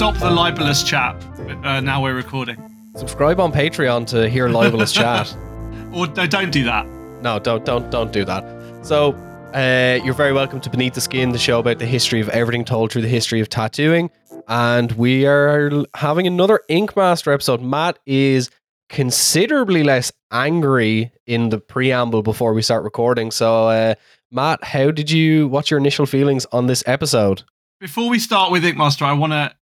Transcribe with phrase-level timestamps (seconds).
[0.00, 1.14] stop the libelous chat.
[1.62, 2.56] Uh, now we're recording.
[2.96, 5.36] Subscribe on Patreon to hear libelous chat.
[5.92, 6.86] Or no, don't do that.
[7.20, 8.86] No, don't don't don't do that.
[8.86, 9.12] So,
[9.52, 12.64] uh, you're very welcome to Beneath the Skin, the show about the history of everything
[12.64, 14.08] told through the history of tattooing.
[14.48, 17.60] And we are having another Ink Master episode.
[17.60, 18.50] Matt is
[18.88, 23.32] considerably less angry in the preamble before we start recording.
[23.32, 23.96] So, uh,
[24.30, 25.48] Matt, how did you?
[25.48, 27.42] What's your initial feelings on this episode?
[27.80, 29.54] Before we start with Inkmaster, I want to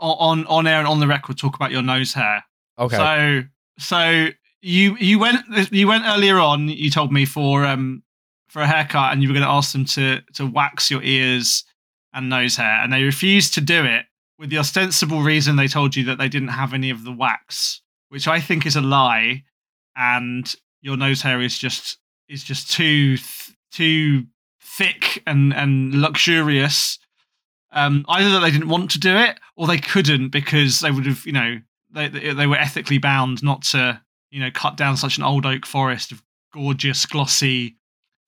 [0.00, 2.44] on on air and on the record talk about your nose hair.
[2.78, 2.96] Okay.
[2.96, 3.42] So
[3.78, 4.28] so
[4.62, 6.68] you you went you went earlier on.
[6.68, 8.02] You told me for um
[8.48, 11.64] for a haircut, and you were going to ask them to to wax your ears
[12.12, 14.06] and nose hair, and they refused to do it
[14.38, 17.80] with the ostensible reason they told you that they didn't have any of the wax,
[18.08, 19.44] which I think is a lie,
[19.96, 21.98] and your nose hair is just
[22.28, 24.24] is just too th- too
[24.60, 26.98] thick and and luxurious.
[27.76, 31.04] Um, either that they didn't want to do it, or they couldn't because they would
[31.04, 31.60] have, you know,
[31.90, 35.66] they they were ethically bound not to, you know, cut down such an old oak
[35.66, 36.22] forest of
[36.54, 37.76] gorgeous, glossy,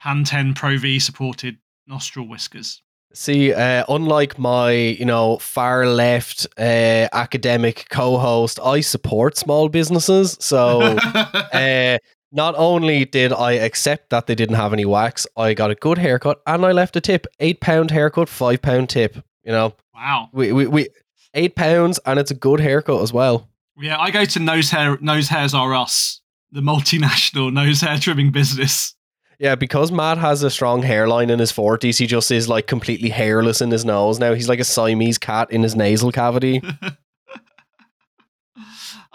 [0.04, 2.82] Pantene Pro V supported nostril whiskers.
[3.14, 10.36] See, uh, unlike my, you know, far left uh, academic co-host, I support small businesses.
[10.40, 11.96] So, uh,
[12.32, 15.96] not only did I accept that they didn't have any wax, I got a good
[15.96, 17.26] haircut and I left a tip.
[17.40, 19.16] Eight pound haircut, five pound tip.
[19.44, 20.28] You know, wow.
[20.32, 20.88] we we, we
[21.34, 23.48] eight pounds and it's a good haircut as well.
[23.80, 24.98] Yeah, I go to Nose Hair.
[25.00, 28.94] Nose Hairs Are Us, the multinational nose hair trimming business.
[29.38, 33.08] Yeah, because Matt has a strong hairline in his forties, he just is like completely
[33.08, 34.34] hairless in his nose now.
[34.34, 36.60] He's like a Siamese cat in his nasal cavity.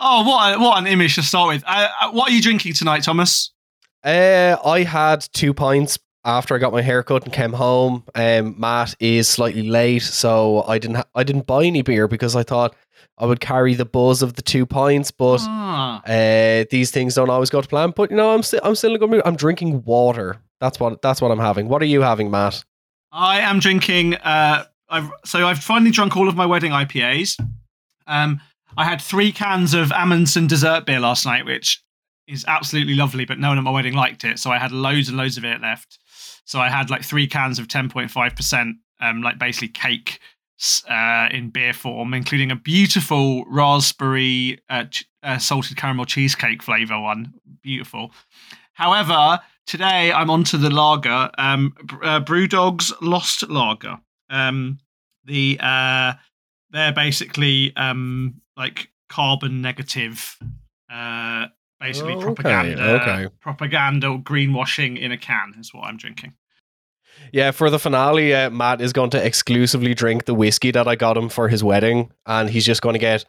[0.05, 1.63] Oh, what a, what an image to start with.
[1.65, 3.51] Uh, uh, what are you drinking tonight, Thomas?
[4.03, 8.03] Uh, I had two pints after I got my haircut and came home.
[8.15, 12.35] Um, Matt is slightly late, so I didn't ha- I didn't buy any beer because
[12.35, 12.75] I thought
[13.17, 15.11] I would carry the buzz of the two pints.
[15.11, 16.01] But Ah.
[16.05, 17.91] uh, these things don't always go to plan.
[17.95, 19.21] But you know, I'm still I'm still in a good mood.
[19.25, 20.37] I'm drinking water.
[20.61, 21.67] That's what that's what I'm having.
[21.67, 22.63] What are you having, Matt?
[23.11, 24.15] I am drinking.
[24.15, 27.39] Uh, I've, so I've finally drunk all of my wedding IPAs.
[28.07, 28.41] Um,
[28.77, 31.83] I had three cans of Amundsen dessert beer last night, which
[32.27, 35.09] is absolutely lovely, but no one at my wedding liked it, so I had loads
[35.09, 35.99] and loads of it left.
[36.45, 40.19] So I had like three cans of ten point five percent, um, like basically cake
[40.89, 46.99] uh, in beer form, including a beautiful raspberry uh, ch- uh, salted caramel cheesecake flavor
[46.99, 47.33] one.
[47.61, 48.11] Beautiful.
[48.73, 53.99] However, today I'm onto the lager, um, uh, Brewdog's Lost Lager.
[54.29, 54.79] Um,
[55.25, 56.13] the uh,
[56.71, 60.37] they're basically um, like carbon negative,
[60.91, 61.47] uh,
[61.83, 63.27] basically Oh, okay, propaganda, okay.
[63.41, 66.33] propaganda, greenwashing in a can is what I'm drinking.
[67.31, 70.95] Yeah, for the finale, uh, Matt is going to exclusively drink the whiskey that I
[70.95, 73.25] got him for his wedding, and he's just going to get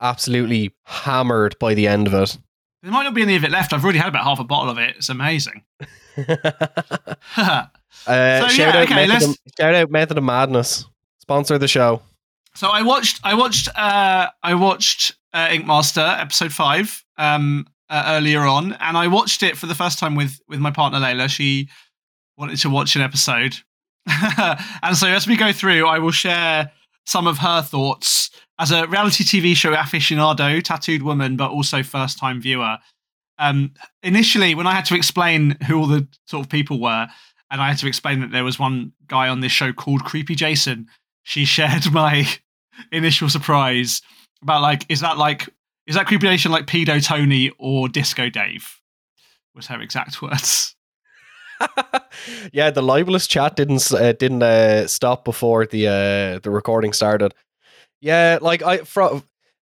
[0.00, 2.38] absolutely hammered by the end of it.
[2.82, 3.72] There might not be any of it left.
[3.72, 4.96] I've already had about half a bottle of it.
[4.96, 5.64] It's amazing.
[8.06, 10.86] Uh, So, shout, yeah, out okay, Method of, shout out Method of Madness.
[11.20, 12.00] Sponsor the show.
[12.54, 18.04] So I watched, I watched, uh, I watched uh, Ink Master episode five um, uh,
[18.08, 21.28] earlier on, and I watched it for the first time with with my partner Layla.
[21.28, 21.68] She
[22.36, 23.56] wanted to watch an episode,
[24.06, 26.70] and so as we go through, I will share
[27.06, 32.18] some of her thoughts as a reality TV show aficionado, tattooed woman, but also first
[32.18, 32.76] time viewer.
[33.38, 33.72] Um,
[34.02, 37.08] initially, when I had to explain who all the sort of people were,
[37.50, 40.34] and I had to explain that there was one guy on this show called Creepy
[40.34, 40.88] Jason,
[41.22, 42.26] she shared my
[42.92, 44.02] initial surprise
[44.42, 45.48] about like, is that like,
[45.88, 48.78] is that Creepy Jason like Pedo Tony or Disco Dave?
[49.54, 50.76] Was her exact words.
[52.52, 57.34] yeah, the libelous chat didn't uh, didn't uh, stop before the uh, the recording started.
[58.00, 59.24] Yeah, like I from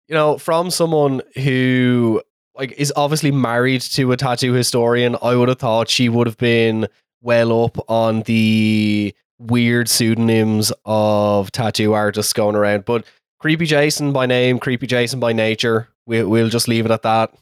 [0.08, 2.22] you know from someone who
[2.56, 6.38] like is obviously married to a tattoo historian, I would have thought she would have
[6.38, 6.88] been
[7.20, 12.86] well up on the weird pseudonyms of tattoo artists going around.
[12.86, 13.04] But
[13.38, 15.88] creepy Jason by name, creepy Jason by nature.
[16.06, 17.32] We, we'll just leave it at that.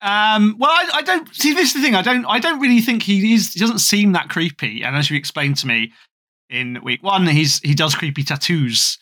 [0.00, 1.54] Um, well, I, I don't see.
[1.54, 1.94] This is the thing.
[1.94, 2.24] I don't.
[2.26, 3.52] I don't really think he is.
[3.52, 4.84] He doesn't seem that creepy.
[4.84, 5.92] And as you explained to me
[6.48, 8.98] in week one, he's he does creepy tattoos.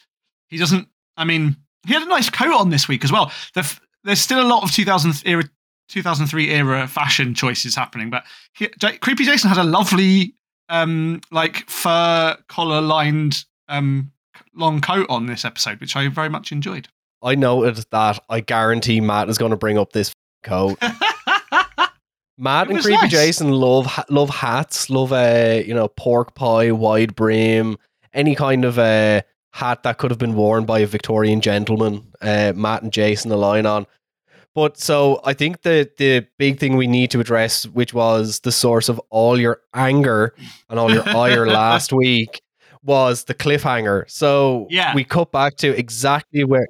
[0.48, 0.88] He doesn't.
[1.18, 1.56] I mean,
[1.86, 3.30] he had a nice coat on this week as well.
[3.54, 5.44] The, there's still a lot of 2000 era,
[5.88, 8.24] 2003 era fashion choices happening, but
[8.54, 10.34] he, J- creepy Jason had a lovely,
[10.68, 14.12] um, like fur collar lined, um,
[14.54, 16.88] long coat on this episode, which I very much enjoyed.
[17.22, 20.78] I noted that I guarantee Matt is going to bring up this coat.
[22.38, 23.10] Matt and Creepy nice.
[23.10, 27.78] Jason love love hats, love uh, you know pork pie, wide brim,
[28.12, 29.22] any kind of uh,
[29.52, 32.06] hat that could have been worn by a Victorian gentleman.
[32.20, 33.86] Uh, Matt and Jason align on.
[34.54, 38.52] But so I think the the big thing we need to address, which was the
[38.52, 40.34] source of all your anger
[40.68, 42.42] and all your ire last week,
[42.82, 44.10] was the cliffhanger.
[44.10, 44.94] So Yeah.
[44.94, 46.66] we cut back to exactly where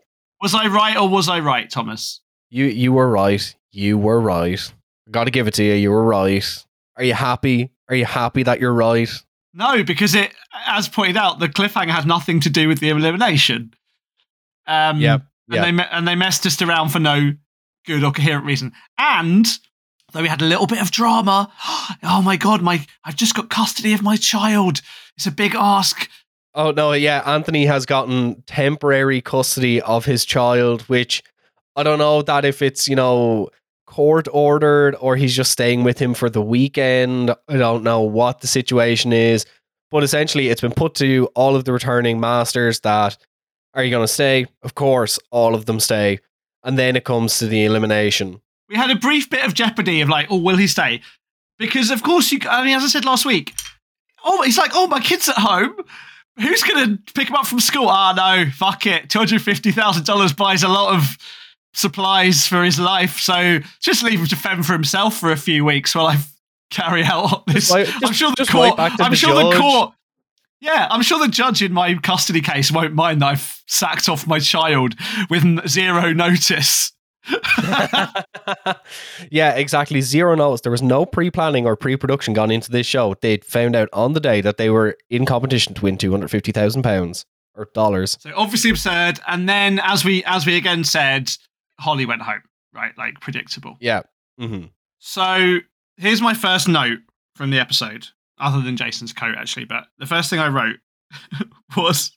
[0.46, 2.20] Was I right or was I right, Thomas?
[2.50, 3.52] you you were right.
[3.72, 4.60] You were right.
[5.10, 5.72] Got to give it to you.
[5.72, 6.64] You were right.
[6.96, 7.72] Are you happy?
[7.88, 9.10] Are you happy that you're right?
[9.52, 10.32] No, because it,
[10.64, 13.74] as pointed out, the cliffhanger had nothing to do with the elimination.
[14.68, 17.32] Um, Yep, and they and they messed us around for no
[17.84, 18.70] good or coherent reason.
[18.98, 19.48] And
[20.12, 21.52] though we had a little bit of drama,
[22.04, 24.80] oh my god, my I've just got custody of my child.
[25.16, 26.08] It's a big ask.
[26.56, 31.22] Oh no, yeah, Anthony has gotten temporary custody of his child, which
[31.76, 33.50] I don't know that if it's, you know,
[33.86, 37.30] court ordered or he's just staying with him for the weekend.
[37.46, 39.44] I don't know what the situation is,
[39.90, 43.18] but essentially it's been put to all of the returning masters that
[43.74, 44.46] are you going to stay?
[44.62, 46.20] Of course, all of them stay.
[46.64, 48.40] And then it comes to the elimination.
[48.70, 51.02] We had a brief bit of jeopardy of like, oh, will he stay?
[51.58, 52.40] Because of course you.
[52.48, 53.52] I mean, as I said last week,
[54.24, 55.76] oh, he's like, oh, my kid's at home.
[56.38, 57.88] Who's gonna pick him up from school?
[57.88, 59.08] Ah, no, fuck it.
[59.08, 61.16] Two hundred fifty thousand dollars buys a lot of
[61.72, 65.64] supplies for his life, so just leave him to fend for himself for a few
[65.64, 66.18] weeks while I
[66.70, 67.70] carry out this.
[67.70, 68.74] Like, I'm sure the court.
[68.78, 69.92] I'm the sure the court.
[70.60, 74.26] Yeah, I'm sure the judge in my custody case won't mind that I've sacked off
[74.26, 74.94] my child
[75.28, 76.92] with zero notice.
[79.30, 80.00] Yeah, exactly.
[80.00, 80.62] Zero notes.
[80.62, 83.14] There was no pre planning or pre production gone into this show.
[83.20, 87.24] They found out on the day that they were in competition to win £250,000
[87.54, 88.16] or dollars.
[88.20, 89.20] So obviously absurd.
[89.26, 91.30] And then, as we as we again said,
[91.80, 92.42] Holly went home.
[92.74, 93.76] Right, like predictable.
[93.80, 94.02] Yeah.
[94.38, 94.64] hmm
[94.98, 95.58] So
[95.96, 96.98] here's my first note
[97.34, 98.08] from the episode,
[98.38, 99.64] other than Jason's coat, actually.
[99.64, 100.76] But the first thing I wrote
[101.76, 102.15] was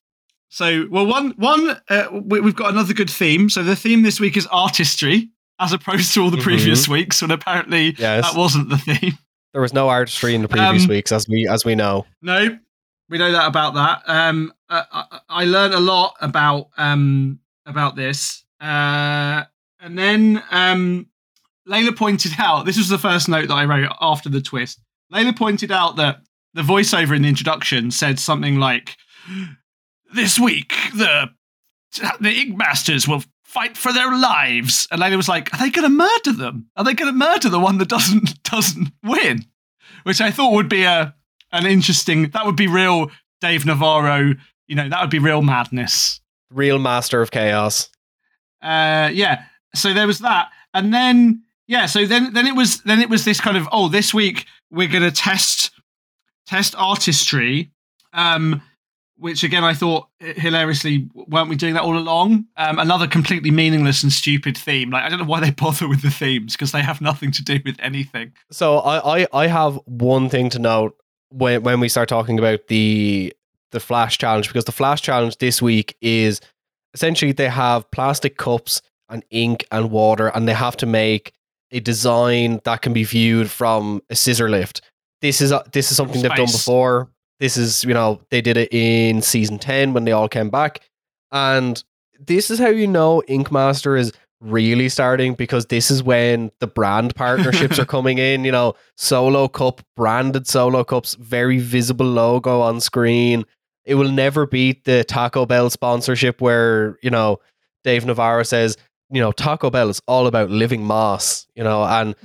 [0.50, 1.06] so well.
[1.06, 3.50] One one uh, we, we've got another good theme.
[3.50, 5.30] So the theme this week is artistry,
[5.60, 6.44] as opposed to all the Mhm.
[6.44, 8.26] previous weeks, when apparently Yes.
[8.32, 9.18] that wasn't the theme.
[9.54, 12.06] There was no artistry in the previous Um, weeks, as we as we know.
[12.22, 12.58] No,
[13.10, 14.04] we know that about that.
[14.08, 18.44] Um, uh, I, I learned a lot about um about this.
[18.62, 19.44] Uh,
[19.80, 21.08] and then um,
[21.68, 24.80] Layla pointed out this was the first note that I wrote after the twist.
[25.14, 26.22] Layla pointed out that
[26.54, 28.98] the voiceover in the introduction said something like,
[30.14, 31.30] "This week the
[32.20, 35.82] the Ink Masters will." Fight for their lives, and Layla was like, "Are they going
[35.82, 36.70] to murder them?
[36.78, 39.46] Are they going to murder the one that doesn't doesn't win?"
[40.04, 41.16] Which I thought would be a
[41.52, 42.30] an interesting.
[42.30, 43.10] That would be real
[43.42, 44.36] Dave Navarro.
[44.68, 46.22] You know, that would be real madness.
[46.52, 47.90] Real master of chaos.
[48.62, 49.44] Uh, yeah.
[49.74, 51.86] So there was that, and then yeah.
[51.86, 54.88] So then then it was then it was this kind of oh this week we're
[54.88, 55.72] gonna test
[56.48, 57.72] test artistry.
[58.14, 58.62] Um,
[59.20, 62.46] which again I thought hilariously weren't we doing that all along?
[62.58, 64.90] Um, another completely meaningless and stupid theme.
[64.90, 67.44] Like I don't know why they bother with the themes because they have nothing to
[67.44, 68.34] do with anything.
[68.52, 70.96] So I, I, I have one thing to note
[71.30, 73.34] when when we start talking about the
[73.72, 76.42] the flash challenge because the flash challenge this week is
[76.94, 81.34] essentially they have plastic cups and ink and water and they have to make
[81.72, 84.82] a design that can be viewed from a scissor lift.
[85.22, 87.10] This is a, this is something they've done before.
[87.40, 90.82] This is you know they did it in season ten when they all came back,
[91.32, 91.82] and
[92.20, 96.68] this is how you know Ink Master is really starting because this is when the
[96.68, 98.44] brand partnerships are coming in.
[98.46, 103.46] You know, solo cup, branded solo cups, very visible logo on screen.
[103.86, 107.40] It will never beat the Taco Bell sponsorship where, you know,
[107.84, 108.78] Dave Navarro says,
[109.10, 112.16] you know, Taco Bell is all about living moss, you know, and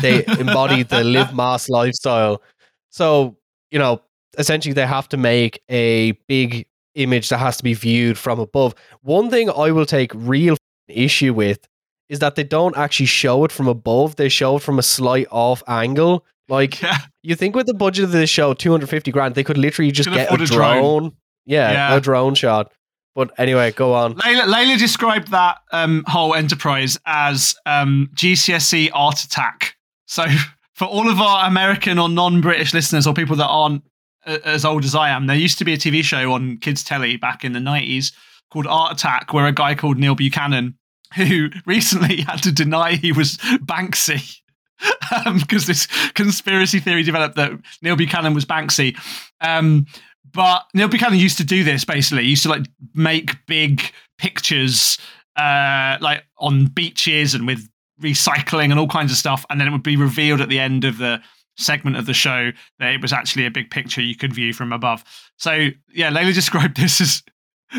[0.00, 2.42] they embody the live moss lifestyle.
[2.90, 3.36] So,
[3.70, 4.00] you know,
[4.38, 8.74] essentially they have to make a big image that has to be viewed from above.
[9.02, 10.56] One thing I will take real
[10.88, 11.66] issue with
[12.08, 14.16] is that they don't actually show it from above.
[14.16, 16.24] They show it from a slight off angle.
[16.48, 16.96] Like Yeah.
[17.22, 20.16] you think with the budget of this show, 250 grand, they could literally just Could
[20.16, 20.78] get a drone.
[20.80, 21.12] drone.
[21.46, 21.94] Yeah, Yeah.
[21.96, 22.72] a drone shot.
[23.14, 24.14] But anyway, go on.
[24.16, 29.76] Layla, Layla described that um, whole enterprise as um, GCSE art attack.
[30.06, 30.24] So,
[30.74, 33.82] for all of our American or non-British listeners or people that aren't
[34.26, 37.16] as old as I am, there used to be a TV show on kids' telly
[37.16, 38.12] back in the nineties
[38.52, 40.76] called Art Attack, where a guy called Neil Buchanan,
[41.16, 44.36] who recently had to deny he was Banksy.
[45.40, 48.96] Because this conspiracy theory developed that Neil Buchanan was Banksy,
[49.40, 49.84] um,
[50.32, 52.24] but Neil Buchanan used to do this basically.
[52.24, 53.82] He used to like make big
[54.18, 54.98] pictures
[55.36, 57.68] uh like on beaches and with
[58.02, 60.84] recycling and all kinds of stuff and then it would be revealed at the end
[60.84, 61.20] of the
[61.60, 64.72] segment of the show that it was actually a big picture you could view from
[64.72, 65.04] above.
[65.36, 67.22] So yeah, Layla described this as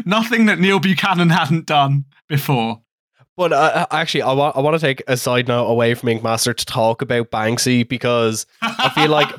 [0.05, 2.81] Nothing that Neil Buchanan hadn't done before.
[3.35, 6.23] But uh, actually, I want I want to take a side note away from Ink
[6.23, 9.33] Master to talk about Banksy because I feel like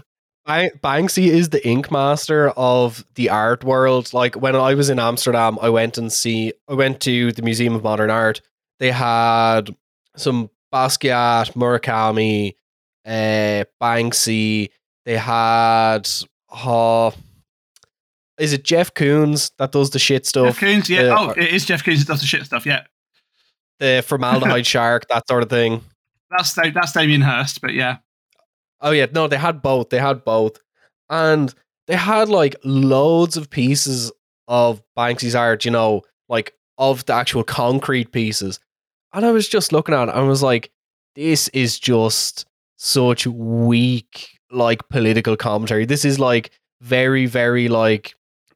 [0.47, 4.13] Banksy is the ink master of the art world.
[4.13, 7.75] Like when I was in Amsterdam, I went and see I went to the Museum
[7.75, 8.41] of Modern Art.
[8.79, 9.75] They had
[10.17, 12.57] some Basquiat, Murakami,
[13.06, 14.71] uh, Banksy.
[15.04, 16.09] They had
[16.50, 17.11] uh,
[18.38, 20.59] is it Jeff Koons that does the shit stuff?
[20.59, 21.14] Jeff Koons, yeah.
[21.14, 22.85] Uh, oh, it is Jeff Koons that does the shit stuff, yeah.
[23.78, 25.82] The formaldehyde shark, that sort of thing.
[26.30, 27.99] That's that's Damien Hirst, but yeah.
[28.80, 29.90] Oh yeah, no, they had both.
[29.90, 30.59] They had both,
[31.09, 31.54] and
[31.87, 34.11] they had like loads of pieces
[34.49, 35.64] of Banksy's art.
[35.64, 38.59] You know, like of the actual concrete pieces,
[39.12, 40.14] and I was just looking at it.
[40.14, 40.73] and I was like,
[41.14, 42.47] this is just
[42.83, 45.87] such weak like political commentary.
[45.87, 48.15] This is like very, very like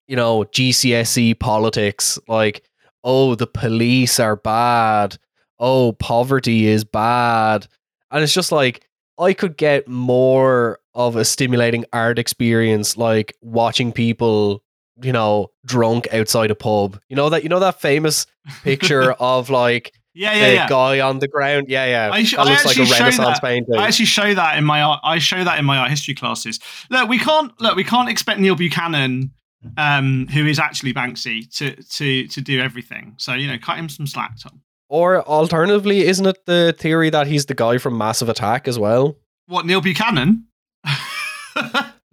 [0.08, 2.18] you know GCSE politics.
[2.26, 2.64] Like,
[3.04, 5.16] oh, the police are bad.
[5.60, 7.68] Oh, poverty is bad,
[8.10, 13.92] and it's just like I could get more of a stimulating art experience, like watching
[13.92, 14.62] people,
[15.02, 16.98] you know, drunk outside a pub.
[17.08, 18.26] You know that you know that famous
[18.64, 20.68] picture of like yeah, yeah, the yeah.
[20.68, 21.66] guy on the ground.
[21.68, 22.10] Yeah, yeah.
[22.10, 23.76] I, that looks like a Renaissance painting.
[23.76, 25.00] I actually show that in my art.
[25.04, 26.58] I show that in my art history classes.
[26.90, 27.76] Look, we can't look.
[27.76, 29.30] We can't expect Neil Buchanan,
[29.76, 33.14] um, who is actually Banksy, to to to do everything.
[33.18, 34.62] So you know, cut him some slack, Tom.
[34.88, 39.18] Or alternatively, isn't it the theory that he's the guy from Massive Attack as well?
[39.48, 40.46] What Neil Buchanan?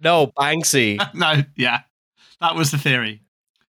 [0.00, 0.98] no, Banksy.
[1.14, 1.80] no, yeah,
[2.40, 3.22] that was the theory.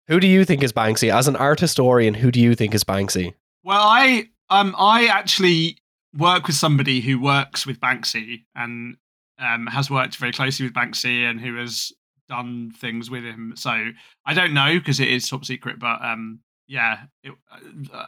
[0.08, 1.14] Who do you think is Banksy?
[1.14, 3.34] As an art historian, who do you think is Banksy?
[3.64, 5.78] Well, I um I actually
[6.18, 8.98] work with somebody who works with Banksy and
[9.40, 11.92] um, has worked very closely with Banksy and who has
[12.28, 13.54] done things with him.
[13.56, 13.92] So
[14.26, 17.34] I don't know because it is top secret, but um, yeah, it,
[17.94, 18.06] uh,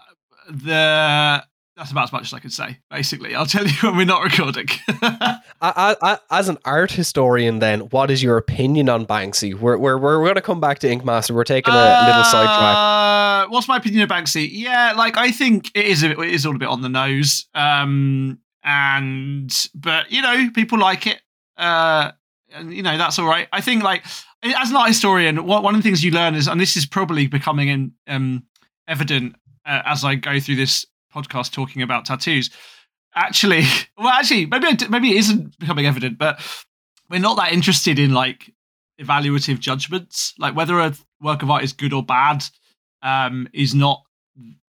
[0.49, 1.43] the
[1.75, 2.77] that's about as much as I can say.
[2.89, 4.67] Basically, I'll tell you when we're not recording.
[5.01, 9.53] I, I, as an art historian, then, what is your opinion on Banksy?
[9.53, 11.33] We're we're we're going to come back to Ink Master.
[11.33, 13.51] We're taking a uh, little sidetrack.
[13.51, 14.47] What's my opinion of Banksy?
[14.51, 17.47] Yeah, like I think it is a, it is all a bit on the nose.
[17.53, 21.21] Um, and but you know, people like it.
[21.57, 22.11] Uh,
[22.53, 23.47] and you know that's all right.
[23.51, 24.05] I think like
[24.43, 26.85] as an art historian, what, one of the things you learn is, and this is
[26.85, 28.43] probably becoming in, um,
[28.87, 32.49] evident uh, as I go through this podcast talking about tattoos.
[33.15, 33.63] Actually,
[33.97, 36.39] well, actually, maybe maybe it isn't becoming evident, but
[37.09, 38.51] we're not that interested in like
[39.01, 42.43] evaluative judgments, like whether a work of art is good or bad.
[43.01, 44.01] Um, is not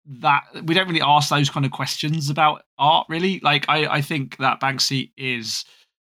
[0.05, 4.01] that we don't really ask those kind of questions about art really like i i
[4.01, 5.63] think that banksy is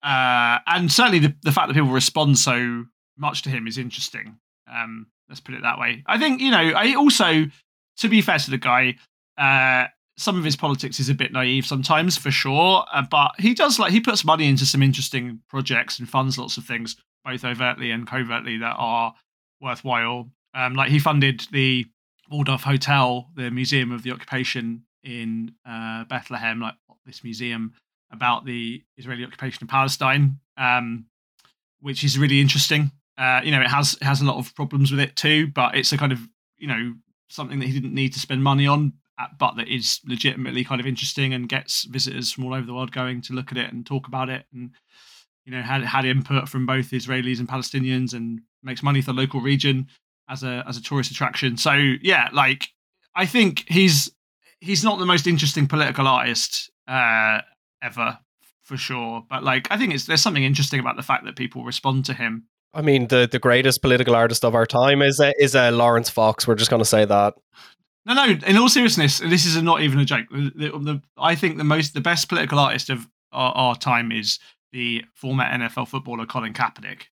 [0.03, 2.85] uh and certainly the, the fact that people respond so
[3.17, 4.37] much to him is interesting
[4.71, 7.45] um let's put it that way i think you know i also
[7.97, 8.95] to be fair to the guy
[9.37, 12.85] uh some of his politics is a bit naive sometimes, for sure.
[12.91, 16.57] Uh, but he does like he puts money into some interesting projects and funds lots
[16.57, 19.13] of things, both overtly and covertly, that are
[19.61, 20.29] worthwhile.
[20.53, 21.85] Um, like he funded the
[22.31, 27.73] Walled Off Hotel, the Museum of the Occupation in uh, Bethlehem, like this museum
[28.11, 31.05] about the Israeli occupation of Palestine, um,
[31.79, 32.91] which is really interesting.
[33.17, 35.91] Uh, you know, it has has a lot of problems with it too, but it's
[35.91, 36.19] a kind of
[36.57, 36.93] you know
[37.29, 38.93] something that he didn't need to spend money on
[39.39, 42.91] but that is legitimately kind of interesting and gets visitors from all over the world
[42.91, 44.71] going to look at it and talk about it and
[45.45, 49.19] you know had had input from both Israelis and Palestinians and makes money for the
[49.19, 49.87] local region
[50.29, 51.57] as a as a tourist attraction.
[51.57, 52.69] So yeah, like
[53.15, 54.11] I think he's
[54.59, 57.39] he's not the most interesting political artist uh,
[57.81, 58.19] ever
[58.63, 61.63] for sure, but like I think it's there's something interesting about the fact that people
[61.63, 62.47] respond to him.
[62.73, 66.09] I mean, the the greatest political artist of our time is uh, is uh, Laurence
[66.09, 66.47] Fox.
[66.47, 67.35] We're just going to say that.
[68.07, 68.37] No, no.
[68.47, 70.27] In all seriousness, this is not even a joke.
[70.31, 74.39] The, the, I think the most, the best political artist of our, our time is
[74.71, 77.03] the former NFL footballer Colin Kaepernick.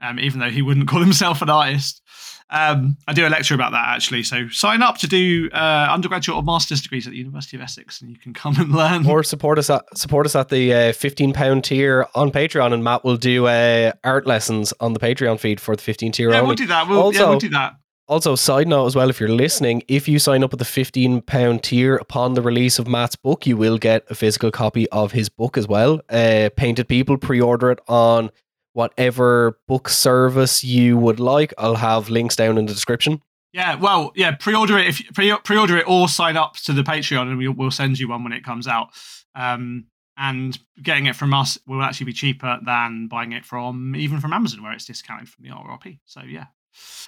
[0.00, 2.02] Um, even though he wouldn't call himself an artist,
[2.50, 4.22] um, I do a lecture about that actually.
[4.22, 8.00] So sign up to do uh, undergraduate or master's degrees at the University of Essex,
[8.00, 9.06] and you can come and learn.
[9.06, 12.84] Or support us at support us at the uh, fifteen pound tier on Patreon, and
[12.84, 16.30] Matt will do uh, art lessons on the Patreon feed for the fifteen tier.
[16.30, 16.48] Yeah, only.
[16.48, 16.88] we'll do that.
[16.88, 17.76] We'll, also, yeah, we'll do that.
[18.06, 21.62] Also, side note as well, if you're listening, if you sign up with the £15
[21.62, 25.30] tier upon the release of Matt's book, you will get a physical copy of his
[25.30, 26.02] book as well.
[26.10, 28.30] Uh, Painted People, pre order it on
[28.74, 31.54] whatever book service you would like.
[31.56, 33.22] I'll have links down in the description.
[33.54, 37.28] Yeah, well, yeah, pre-order it if pre pre-order it or sign up to the Patreon,
[37.28, 38.88] and we'll, we'll send you one when it comes out.
[39.34, 44.20] Um, and getting it from us will actually be cheaper than buying it from even
[44.20, 46.00] from Amazon, where it's discounted from the RRP.
[46.04, 46.46] So yeah,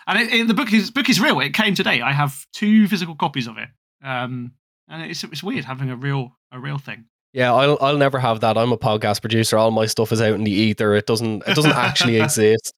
[0.07, 1.41] And it, it, the book is book is real.
[1.41, 2.01] It came today.
[2.01, 3.69] I have two physical copies of it.
[4.05, 4.53] Um,
[4.89, 7.07] and it's it's weird having a real a real thing.
[7.33, 8.57] Yeah, I'll I'll never have that.
[8.57, 9.59] I'm a podcast producer.
[9.59, 10.95] All my stuff is out in the ether.
[10.95, 12.73] It doesn't it doesn't actually exist.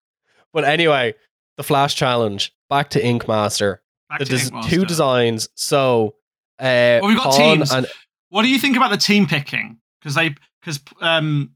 [0.53, 1.15] But anyway,
[1.57, 2.53] the Flash Challenge.
[2.71, 3.83] Back to Ink Master.
[4.09, 4.71] Back the to des- Ink Master.
[4.71, 5.49] two designs.
[5.55, 6.15] So,
[6.59, 7.73] uh, Well, we've got Pon teams.
[7.73, 7.87] and
[8.31, 9.79] What do you think about the team picking?
[10.01, 11.51] Because they because um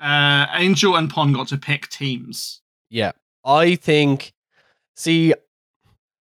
[0.00, 2.62] uh Angel and Pon got to pick teams.
[2.88, 3.12] Yeah,
[3.44, 4.32] I think.
[5.00, 5.32] See,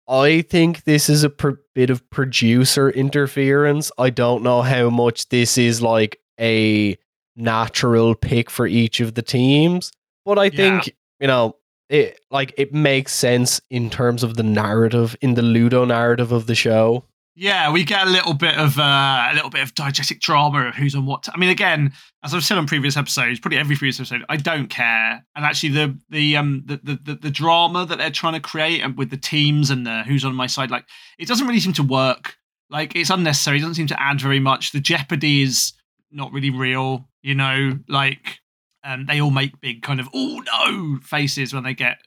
[0.09, 3.93] I think this is a pr- bit of producer interference.
[3.97, 6.97] I don't know how much this is like a
[7.37, 9.91] natural pick for each of the teams,
[10.25, 10.49] but I Yeah.
[10.81, 11.55] think you know
[11.87, 12.19] it.
[12.29, 16.55] Like it makes sense in terms of the narrative in the Ludo narrative of the
[16.55, 17.05] show.
[17.39, 20.75] Yeah, we get a little bit of uh, a little bit of diegetic drama of
[20.75, 21.21] who's on what.
[21.21, 24.37] t- I mean, again, as I've said on previous episodes, probably every previous episode, I
[24.37, 25.23] don't care.
[25.35, 28.97] And actually, the the um the the, the, drama that they're trying to create and
[28.97, 30.85] with the teams and the who's on my side, like
[31.19, 32.37] it doesn't really seem to work.
[32.71, 33.57] Like it's unnecessary.
[33.57, 34.71] It doesn't seem to add very much.
[34.71, 35.73] The jeopardy is
[36.09, 37.07] not really real.
[37.21, 38.39] You know, like
[38.83, 41.99] um, they all make big kind of oh no faces when they get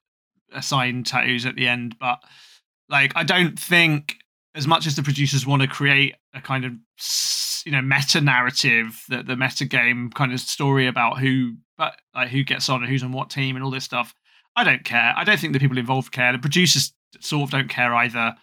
[0.52, 2.18] assigned tattoos at the end, but
[2.88, 4.16] like I don't think
[4.54, 6.72] as much as the producers want to create a kind of
[7.64, 12.28] you know meta narrative that the meta game kind of story about who but like
[12.28, 14.14] who gets on and who's on what team and all this stuff
[14.56, 15.12] i don't care.
[15.16, 16.32] I don't think the people involved care.
[16.32, 18.34] The producers sort of don't care either.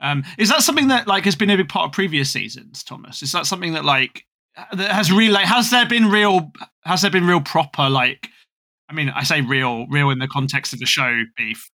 [0.00, 3.22] Um is that something that like has been a big part of previous seasons thomas?
[3.22, 4.24] Is that something that like
[4.72, 6.52] that has really like has there been real
[6.84, 8.28] has there been real proper like
[8.88, 11.70] i mean i say real real in the context of the show beef.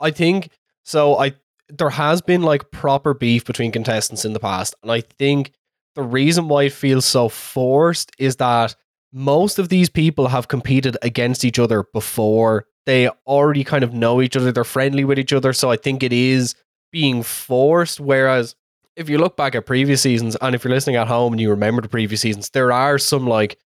[0.00, 0.50] I think
[0.84, 1.18] so.
[1.18, 1.34] I
[1.72, 5.52] there has been like proper beef between contestants in the past, and I think
[5.94, 8.76] the reason why it feels so forced is that
[9.12, 12.66] most of these people have competed against each other before.
[12.86, 14.52] They already kind of know each other.
[14.52, 16.54] They're friendly with each other, so I think it is
[16.92, 18.00] being forced.
[18.00, 18.54] Whereas
[18.96, 21.50] if you look back at previous seasons, and if you're listening at home and you
[21.50, 23.58] remember the previous seasons, there are some like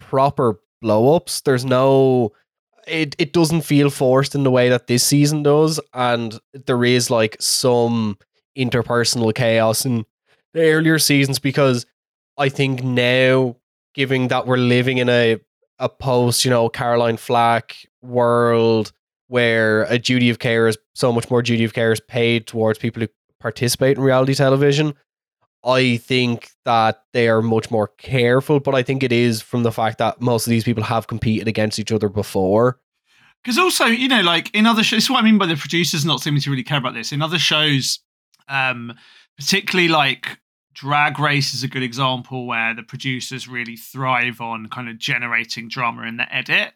[0.00, 1.40] proper blow ups.
[1.42, 2.32] There's no
[2.86, 7.10] it it doesn't feel forced in the way that this season does, and there is
[7.10, 8.18] like some
[8.56, 10.04] interpersonal chaos in
[10.52, 11.86] the earlier seasons because
[12.38, 13.56] I think now,
[13.94, 15.38] given that we're living in a
[15.78, 18.92] a post, you know, Caroline Flack world
[19.28, 22.78] where a duty of care is so much more duty of care is paid towards
[22.78, 23.08] people who
[23.40, 24.94] participate in reality television.
[25.64, 29.72] I think that they are much more careful, but I think it is from the
[29.72, 32.78] fact that most of these people have competed against each other before.
[33.42, 35.56] Because also, you know, like in other shows, this is what I mean by the
[35.56, 37.12] producers not seeming to really care about this.
[37.12, 38.00] In other shows,
[38.48, 38.94] um,
[39.38, 40.38] particularly like
[40.74, 45.68] Drag Race is a good example where the producers really thrive on kind of generating
[45.68, 46.72] drama in the edit.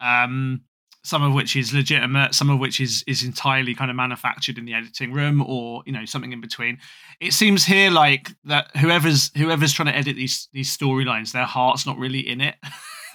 [0.00, 0.62] Um,
[1.04, 4.64] some of which is legitimate, some of which is is entirely kind of manufactured in
[4.64, 6.78] the editing room, or you know something in between.
[7.20, 11.86] It seems here like that whoever's whoever's trying to edit these these storylines, their heart's
[11.86, 12.54] not really in it.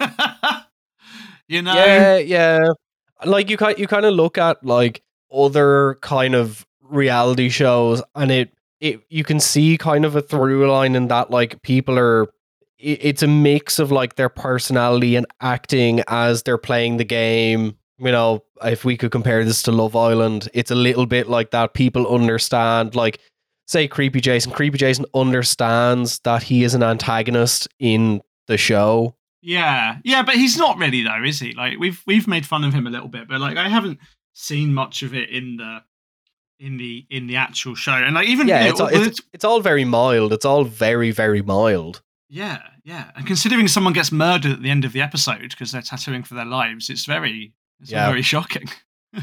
[1.48, 2.68] you know, Yeah, yeah.
[3.24, 5.02] Like you kind you kind of look at like
[5.34, 10.70] other kind of reality shows and it it you can see kind of a through
[10.70, 12.28] line in that like people are
[12.78, 17.76] it's a mix of like their personality and acting as they're playing the game.
[17.98, 21.50] You know, if we could compare this to Love Island, it's a little bit like
[21.50, 21.74] that.
[21.74, 23.20] People understand like
[23.66, 24.52] say Creepy Jason.
[24.52, 29.16] Creepy Jason understands that he is an antagonist in the show.
[29.40, 31.52] Yeah, yeah, but he's not really though, is he?
[31.52, 33.98] Like we've we've made fun of him a little bit, but like I haven't
[34.34, 35.82] seen much of it in the
[36.60, 39.60] in the in the actual show, and like even Yeah, it's all, it's, it's all
[39.60, 40.32] very mild.
[40.32, 42.02] It's all very, very mild.
[42.28, 45.80] Yeah, yeah, and considering someone gets murdered at the end of the episode because they're
[45.82, 48.06] tattooing for their lives, it's very it's Yeah.
[48.08, 48.68] very shocking.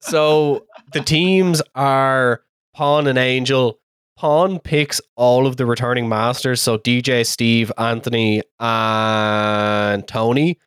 [0.00, 2.42] So the teams are
[2.74, 3.80] Pon and Angel.
[4.16, 6.60] Pon picks all of the returning masters.
[6.60, 10.58] So DJ, Steve, Anthony, and Tony.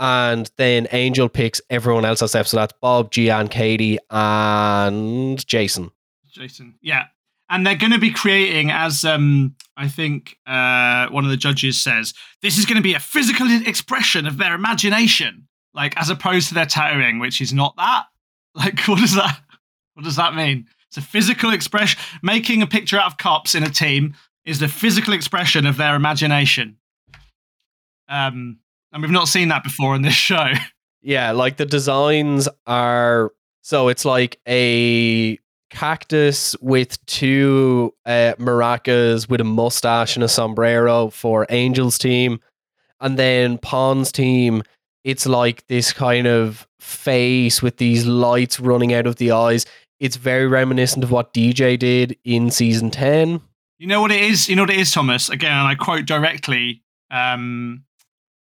[0.00, 5.90] And then Angel picks everyone else that's So that's Bob, Gian, Katie, and Jason.
[6.30, 6.74] Jason.
[6.82, 7.04] Yeah.
[7.54, 11.80] And they're going to be creating, as um, I think uh, one of the judges
[11.80, 12.12] says,
[12.42, 16.54] this is going to be a physical expression of their imagination, like as opposed to
[16.54, 18.06] their tattooing, which is not that.
[18.56, 19.40] Like, what does that?
[19.94, 20.68] What does that mean?
[20.86, 22.00] It's a physical expression.
[22.22, 24.14] Making a picture out of cups in a team
[24.44, 26.76] is the physical expression of their imagination.
[28.08, 28.60] Um,
[28.92, 30.52] and we've not seen that before in this show.
[31.02, 35.38] Yeah, like the designs are so it's like a
[35.74, 42.40] cactus with two uh, maracas with a mustache and a sombrero for Angel's team,
[43.00, 44.62] and then Pon's team
[45.04, 49.66] it's like this kind of face with these lights running out of the eyes.
[50.00, 53.40] It's very reminiscent of what DJ did in season 10.
[53.78, 54.48] You know what it is?
[54.48, 55.28] You know what it is, Thomas?
[55.28, 57.84] Again, and I quote directly um,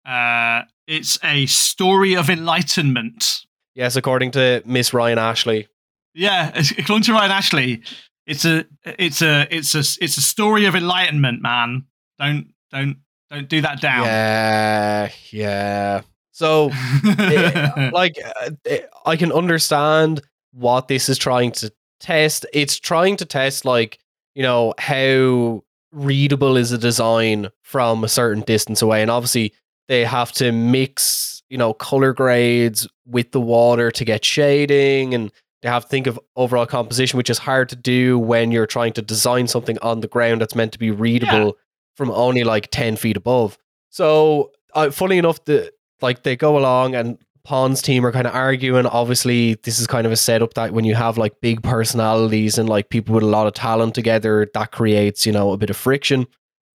[0.06, 3.46] uh, it's a story of enlightenment.
[3.74, 5.68] Yes, according to Miss Ryan Ashley.
[6.14, 7.84] Yeah, according to Ryan Ashley,
[8.26, 11.86] it's a it's a it's a it's a story of enlightenment, man.
[12.20, 12.98] Don't don't
[13.30, 14.06] don't do that down.
[14.06, 16.02] Yeah, yeah.
[16.32, 18.18] So, it, eh, like,
[18.66, 20.22] it, I can understand
[20.54, 22.46] what this is trying to test.
[22.54, 24.00] It's trying to test, like,
[24.34, 29.54] you know, how readable is a design from a certain distance away, and obviously
[29.88, 35.32] they have to mix, you know, color grades with the water to get shading and
[35.62, 38.94] they have to think of overall composition, which is hard to do when you're trying
[38.94, 41.52] to design something on the ground that's meant to be readable yeah.
[41.96, 43.58] from only like 10 feet above.
[43.90, 45.72] So, uh, funny enough, the
[46.02, 48.86] like they go along and Pon's team are kind of arguing.
[48.86, 52.70] Obviously, this is kind of a setup that when you have like big personalities and
[52.70, 55.78] like people with a lot of talent together, that creates, you know, a bit of
[55.78, 56.28] friction.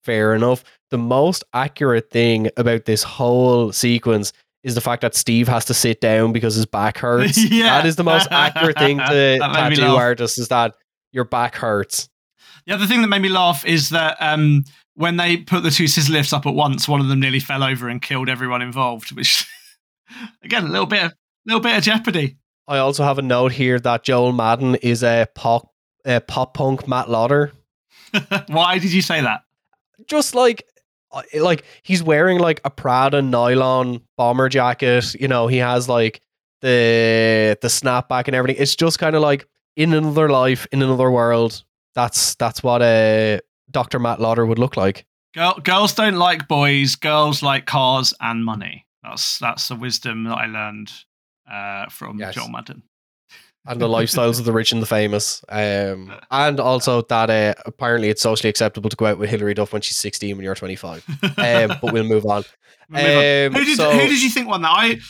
[0.02, 4.32] Fair enough the most accurate thing about this whole sequence
[4.64, 7.38] is the fact that Steve has to sit down because his back hurts.
[7.50, 7.64] yeah.
[7.64, 10.74] That is the most accurate thing to tattoo artists is that
[11.12, 12.08] your back hurts.
[12.66, 15.86] The other thing that made me laugh is that um, when they put the two
[15.86, 19.12] scissor lifts up at once, one of them nearly fell over and killed everyone involved,
[19.12, 19.46] which
[20.42, 21.12] again, a little bit of
[21.44, 22.38] little bit of jeopardy.
[22.66, 25.70] I also have a note here that Joel Madden is a pop
[26.06, 27.52] a pop punk Matt Lauder.
[28.46, 29.42] Why did you say that?
[30.06, 30.66] Just like
[31.34, 35.14] like he's wearing like a Prada nylon bomber jacket.
[35.14, 36.20] You know, he has like
[36.60, 38.60] the the snapback and everything.
[38.60, 39.46] It's just kind of like
[39.76, 41.62] in another life, in another world.
[41.94, 43.38] That's that's what a uh,
[43.70, 43.98] Dr.
[43.98, 45.06] Matt Lauder would look like.
[45.34, 46.94] Girl, girls don't like boys.
[46.94, 48.86] Girls like cars and money.
[49.02, 50.92] That's that's the wisdom that I learned
[51.50, 52.34] uh, from yes.
[52.34, 52.82] Joel Madden
[53.66, 55.42] and the lifestyles of the rich and the famous.
[55.48, 59.72] Um, and also that uh, apparently it's socially acceptable to go out with Hilary Duff
[59.72, 61.04] when she's 16 when you're 25.
[61.38, 62.44] Um, but we'll move on.
[62.90, 63.46] We'll move on.
[63.46, 64.70] Um, who, did, so, who did you think won that?
[64.70, 65.00] I,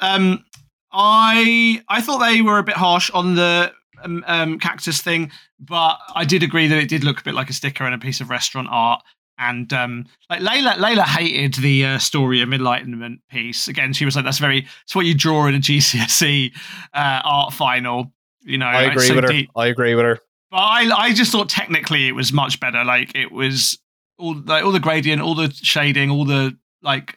[0.00, 0.44] um,
[0.90, 5.98] I, I thought they were a bit harsh on the um, um, cactus thing, but
[6.16, 8.20] I did agree that it did look a bit like a sticker and a piece
[8.20, 9.02] of restaurant art.
[9.38, 13.66] And um, like Layla, Layla hated the uh, story of enlightenment piece.
[13.66, 14.66] Again, she was like, "That's very.
[14.84, 16.52] It's what you draw in a GCSE
[16.94, 19.50] uh, art final." You know, I agree so with deep.
[19.54, 19.62] her.
[19.62, 20.18] I agree with her.
[20.50, 22.84] But I, I just thought technically it was much better.
[22.84, 23.78] Like it was
[24.18, 27.16] all like all the gradient, all the shading, all the like.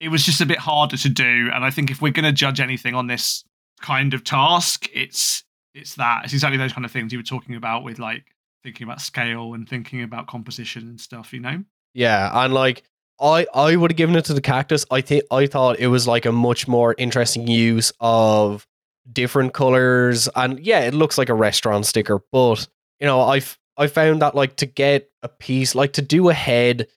[0.00, 1.50] It was just a bit harder to do.
[1.54, 3.42] And I think if we're going to judge anything on this
[3.80, 6.24] kind of task, it's it's that.
[6.24, 8.24] It's exactly those kind of things you were talking about with like
[8.64, 11.62] thinking about scale and thinking about composition and stuff, you know?
[11.92, 12.82] Yeah, and like
[13.20, 14.84] I I would have given it to the cactus.
[14.90, 18.66] I think I thought it was like a much more interesting use of
[19.12, 22.66] different colors and yeah, it looks like a restaurant sticker, but
[22.98, 26.34] you know, I've I found that like to get a piece like to do a
[26.34, 26.88] head,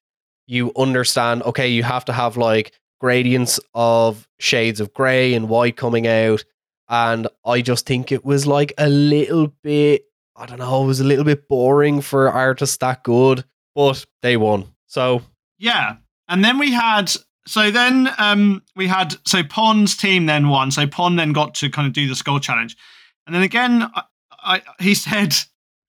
[0.48, 5.76] you understand, okay, you have to have like gradients of shades of gray and white
[5.76, 6.44] coming out
[6.90, 10.04] and I just think it was like a little bit
[10.38, 14.38] I don't know, it was a little bit boring for artists that good, but they
[14.38, 14.74] won.
[14.86, 15.24] So
[15.58, 15.98] yeah,
[16.28, 17.12] and then we had
[17.48, 20.70] so then um we had so Pon's team then won.
[20.72, 22.78] So Pon then got to kind of do the skull challenge,
[23.26, 25.36] and then again, I, I he said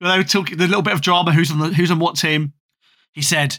[0.00, 1.32] they were talking the little bit of drama.
[1.32, 2.54] Who's on the who's on what team?
[3.12, 3.58] He said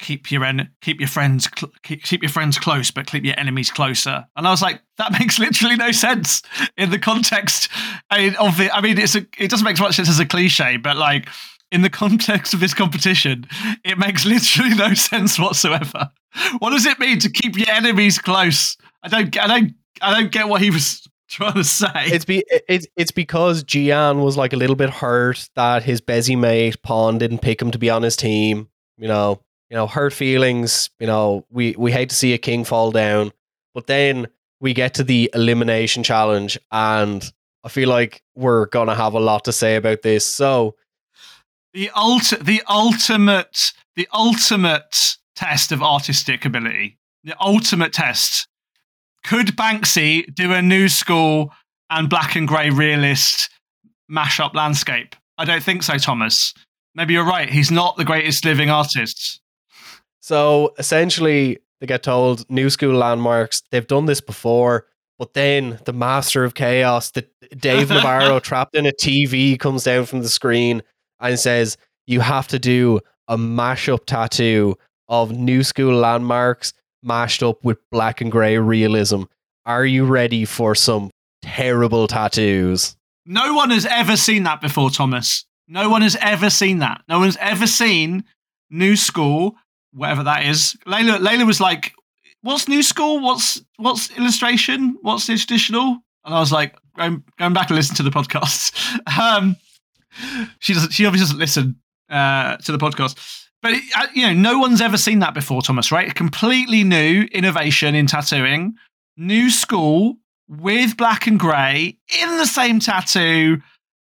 [0.00, 3.70] keep your en- keep your friends cl- keep your friends close but keep your enemies
[3.70, 4.26] closer.
[4.36, 6.42] And i was like that makes literally no sense
[6.76, 7.68] in the context
[8.10, 10.76] of the i mean it's a, it doesn't make as much sense as a cliche
[10.76, 11.28] but like
[11.70, 13.46] in the context of this competition
[13.84, 16.10] it makes literally no sense whatsoever.
[16.58, 18.76] What does it mean to keep your enemies close?
[19.02, 21.88] I don't i don't i don't get what he was trying to say.
[22.06, 26.36] It's be it's it's because Gian was like a little bit hurt that his busy
[26.36, 28.68] mate Pon didn't pick him to be on his team
[29.00, 30.90] you know you know, hurt feelings.
[30.98, 33.32] You know, we we hate to see a king fall down,
[33.72, 34.26] but then
[34.60, 37.32] we get to the elimination challenge, and
[37.64, 40.26] I feel like we're gonna have a lot to say about this.
[40.26, 40.74] So,
[41.72, 48.48] the ult- the ultimate, the ultimate test of artistic ability, the ultimate test.
[49.22, 51.52] Could Banksy do a new school
[51.90, 53.50] and black and grey realist
[54.08, 55.14] mash-up landscape?
[55.36, 56.54] I don't think so, Thomas.
[56.94, 57.48] Maybe you're right.
[57.48, 59.40] He's not the greatest living artist.
[60.30, 63.64] So essentially, they get told new school landmarks.
[63.72, 64.86] They've done this before,
[65.18, 70.06] but then the master of chaos, the Dave Navarro trapped in a TV, comes down
[70.06, 70.84] from the screen
[71.18, 74.76] and says, "You have to do a mashup tattoo
[75.08, 79.24] of new school landmarks mashed up with black and gray realism."
[79.66, 81.10] Are you ready for some
[81.42, 82.96] terrible tattoos?
[83.26, 85.44] No one has ever seen that before, Thomas.
[85.66, 87.02] No one has ever seen that.
[87.08, 88.22] No one's ever seen
[88.70, 89.56] New School,
[89.92, 90.76] whatever that is.
[90.86, 91.92] Layla, Layla was like,
[92.42, 93.20] "What's New School?
[93.20, 94.96] What's what's illustration?
[95.02, 98.72] What's the traditional?" And I was like, going, going back and listen to the podcast.
[99.20, 99.56] Um,
[100.58, 100.92] she doesn't.
[100.92, 101.76] She obviously doesn't listen
[102.08, 103.46] uh, to the podcast.
[103.62, 105.92] But uh, you know, no one's ever seen that before, Thomas.
[105.92, 106.10] Right?
[106.10, 108.74] A completely new innovation in tattooing,
[109.16, 110.16] new school
[110.48, 113.60] with black and grey in the same tattoo,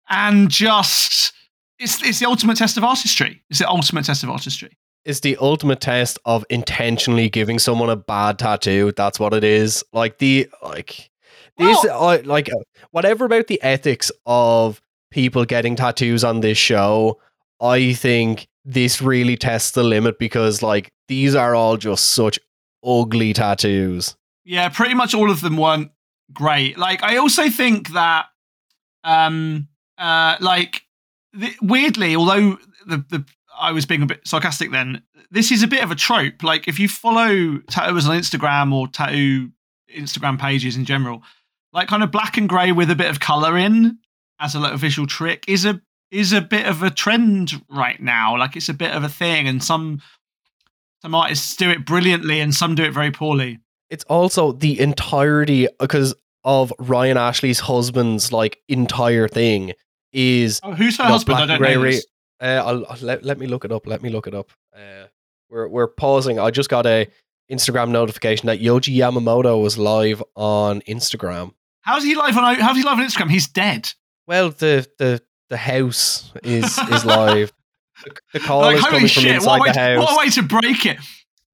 [0.08, 1.32] and just
[1.78, 3.42] it's it's the ultimate test of artistry.
[3.50, 4.77] It's the ultimate test of artistry.
[5.04, 8.92] It's the ultimate test of intentionally giving someone a bad tattoo.
[8.96, 9.84] That's what it is.
[9.92, 11.10] Like the like
[11.56, 12.56] these Well- uh, like uh,
[12.90, 17.20] whatever about the ethics of people getting tattoos on this show.
[17.60, 22.38] I think this really tests the limit because like these are all just such
[22.84, 24.14] ugly tattoos.
[24.44, 25.90] Yeah, pretty much all of them weren't
[26.32, 26.76] great.
[26.78, 28.26] Like I also think that
[29.04, 30.82] um uh like
[31.32, 33.24] the, weirdly, although the the
[33.58, 36.42] I was being a bit sarcastic then, this is a bit of a trope.
[36.42, 39.50] Like if you follow tattooers on Instagram or tattoo
[39.94, 41.22] Instagram pages in general,
[41.72, 43.98] like kind of black and grey with a bit of colour in
[44.40, 48.38] as a little visual trick is a is a bit of a trend right now.
[48.38, 50.00] Like it's a bit of a thing and some
[51.02, 53.58] some artists do it brilliantly and some do it very poorly.
[53.90, 59.72] It's also the entirety because of Ryan Ashley's husband's like entire thing
[60.12, 61.38] is Oh, who's her husband?
[61.38, 61.82] I don't know.
[61.82, 62.06] This.
[62.40, 63.86] Uh, I'll, I'll- let, let me look it up.
[63.86, 64.50] Let me look it up.
[64.74, 65.06] Uh,
[65.50, 66.38] we're we're pausing.
[66.38, 67.08] I just got a
[67.50, 71.52] Instagram notification that Yoji Yamamoto was live on Instagram.
[71.80, 72.56] How's he live on?
[72.56, 73.30] How's he live on Instagram?
[73.30, 73.88] He's dead.
[74.26, 77.52] Well, the the the house is is live.
[78.04, 79.34] The, the call Like, is holy coming from shit!
[79.36, 79.98] inside What the way, house.
[80.04, 80.98] what a way to break it!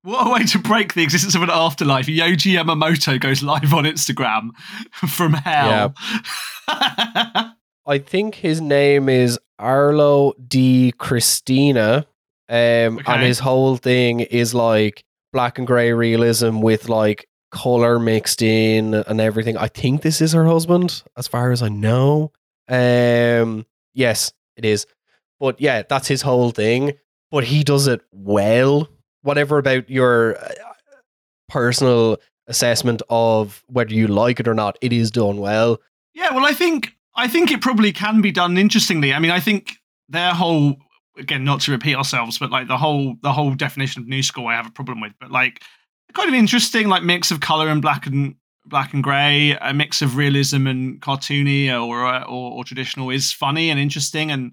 [0.02, 2.06] What a way to break the existence of an afterlife.
[2.06, 4.50] Yoji Yamamoto goes live on Instagram
[4.92, 5.94] from hell.
[7.86, 12.06] I think his name is Arlo DiCristina.
[12.48, 13.02] Um, Okay.
[13.12, 18.94] and his whole thing is like black and grey realism with like color mixed in
[18.94, 19.56] and everything.
[19.56, 22.32] I think this is her husband, as far as I know.
[22.68, 24.86] Um, yes, it is.
[25.40, 26.92] But yeah, that's his whole thing.
[27.30, 28.88] But he does it well.
[29.22, 30.48] Whatever about your uh,
[31.48, 35.80] personal assessment of whether you like it or not, it is done well.
[36.14, 39.12] Yeah, well, I think I think it probably can be done interestingly.
[39.12, 39.76] I mean, I think
[40.08, 40.76] their whole
[41.18, 44.48] again, not to repeat ourselves, but like the whole the whole definition of new school,
[44.48, 45.12] I have a problem with.
[45.20, 45.62] But like,
[46.12, 48.34] kind of interesting, like mix of color and black and
[48.66, 53.70] black and gray, a mix of realism and cartoony or or, or traditional is funny
[53.70, 54.52] and interesting and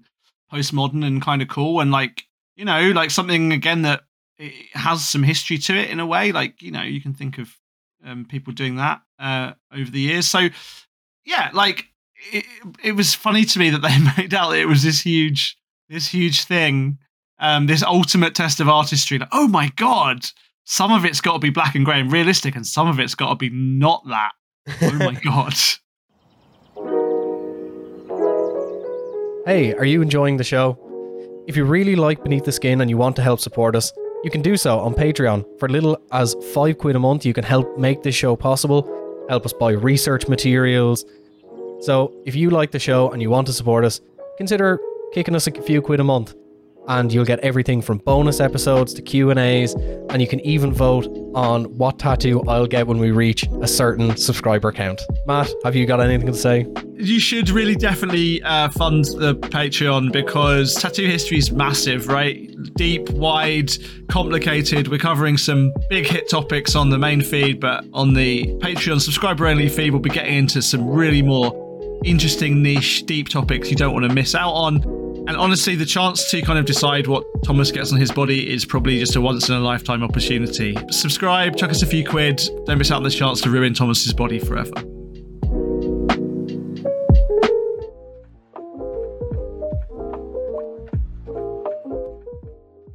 [0.52, 2.24] postmodern and kind of cool and like
[2.56, 4.02] you know like something again that
[4.36, 6.32] it has some history to it in a way.
[6.32, 7.50] Like you know you can think of
[8.04, 10.28] um, people doing that uh, over the years.
[10.28, 10.48] So
[11.24, 11.86] yeah, like
[12.30, 12.44] it,
[12.82, 15.56] it was funny to me that they made out it was this huge,
[15.88, 16.98] this huge thing,
[17.38, 19.18] um, this ultimate test of artistry.
[19.18, 20.26] Like, oh my god,
[20.64, 23.14] some of it's got to be black and grey and realistic, and some of it's
[23.14, 24.32] got to be not that.
[24.80, 25.54] Oh my god.
[29.44, 30.78] Hey, are you enjoying the show?
[31.48, 34.30] If you really like Beneath the Skin and you want to help support us, you
[34.30, 35.44] can do so on Patreon.
[35.58, 38.88] For little as five quid a month, you can help make this show possible,
[39.28, 41.04] help us buy research materials.
[41.82, 44.00] So, if you like the show and you want to support us,
[44.36, 44.78] consider
[45.12, 46.34] kicking us a few quid a month,
[46.88, 50.72] and you'll get everything from bonus episodes to Q and A's, and you can even
[50.72, 55.02] vote on what tattoo I'll get when we reach a certain subscriber count.
[55.26, 56.66] Matt, have you got anything to say?
[57.02, 62.48] you should really definitely uh, fund the Patreon because tattoo history is massive, right?
[62.74, 63.72] Deep, wide,
[64.08, 64.86] complicated.
[64.86, 69.48] We're covering some big hit topics on the main feed, but on the Patreon subscriber
[69.48, 71.71] only feed, we'll be getting into some really more
[72.04, 74.76] interesting, niche, deep topics you don't want to miss out on.
[75.28, 78.64] And honestly, the chance to kind of decide what Thomas gets on his body is
[78.64, 80.76] probably just a once in a lifetime opportunity.
[80.90, 82.42] Subscribe, chuck us a few quid.
[82.66, 84.72] Don't miss out on the chance to ruin Thomas's body forever.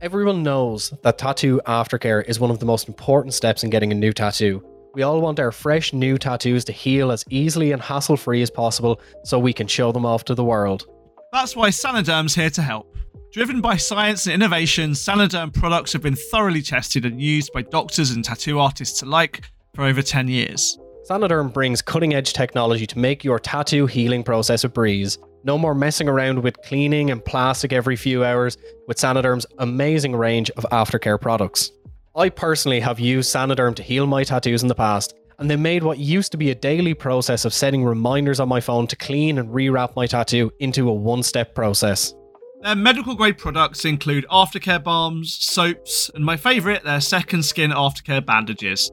[0.02, 3.96] Everyone knows that tattoo aftercare is one of the most important steps in getting a
[3.96, 4.64] new tattoo.
[4.98, 8.50] We all want our fresh new tattoos to heal as easily and hassle free as
[8.50, 10.88] possible so we can show them off to the world.
[11.32, 12.98] That's why Saniderm's here to help.
[13.32, 18.10] Driven by science and innovation, Saniderm products have been thoroughly tested and used by doctors
[18.10, 19.44] and tattoo artists alike
[19.76, 20.80] for over 10 years.
[21.08, 25.20] Saniderm brings cutting edge technology to make your tattoo healing process a breeze.
[25.44, 28.58] No more messing around with cleaning and plastic every few hours
[28.88, 31.72] with Saniderm's amazing range of aftercare products.
[32.18, 35.84] I personally have used Saniderm to heal my tattoos in the past, and they made
[35.84, 39.38] what used to be a daily process of setting reminders on my phone to clean
[39.38, 42.16] and rewrap my tattoo into a one step process.
[42.64, 48.26] Their medical grade products include aftercare balms, soaps, and my favourite, their second skin aftercare
[48.26, 48.92] bandages.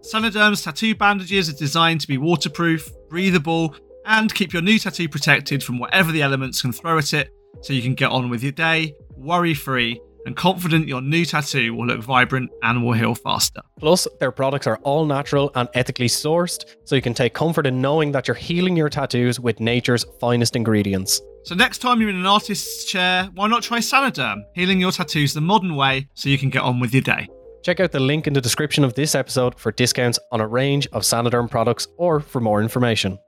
[0.00, 3.74] Saniderm's tattoo bandages are designed to be waterproof, breathable,
[4.06, 7.28] and keep your new tattoo protected from whatever the elements can throw at it
[7.60, 11.72] so you can get on with your day, worry free, and confident your new tattoo
[11.74, 13.62] will look vibrant and will heal faster.
[13.78, 17.80] Plus, their products are all natural and ethically sourced, so you can take comfort in
[17.80, 21.22] knowing that you're healing your tattoos with nature's finest ingredients.
[21.44, 25.32] So next time you're in an artist's chair, why not try Saniderm, healing your tattoos
[25.32, 27.28] the modern way so you can get on with your day.
[27.62, 30.88] Check out the link in the description of this episode for discounts on a range
[30.92, 33.18] of Saniderm products or for more information.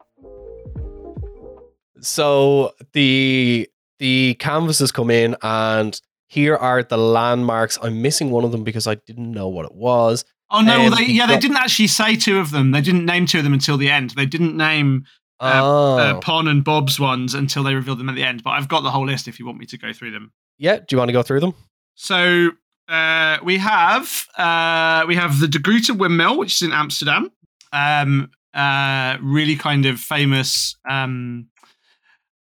[2.00, 7.78] So the the canvases come in and here are the landmarks.
[7.82, 10.24] I'm missing one of them because I didn't know what it was.
[10.50, 10.86] Oh no!
[10.86, 12.70] Um, they, yeah, they didn't actually say two of them.
[12.70, 14.10] They didn't name two of them until the end.
[14.10, 15.04] They didn't name
[15.40, 18.42] uh, oh, uh, Pon and Bob's ones until they revealed them at the end.
[18.42, 20.32] But I've got the whole list if you want me to go through them.
[20.58, 20.76] yeah.
[20.76, 21.54] Do you want to go through them?
[21.94, 22.50] So
[22.88, 27.30] uh, we have uh, we have the De Groote windmill, which is in Amsterdam.
[27.72, 30.76] Um, uh, really kind of famous.
[30.88, 31.48] Um,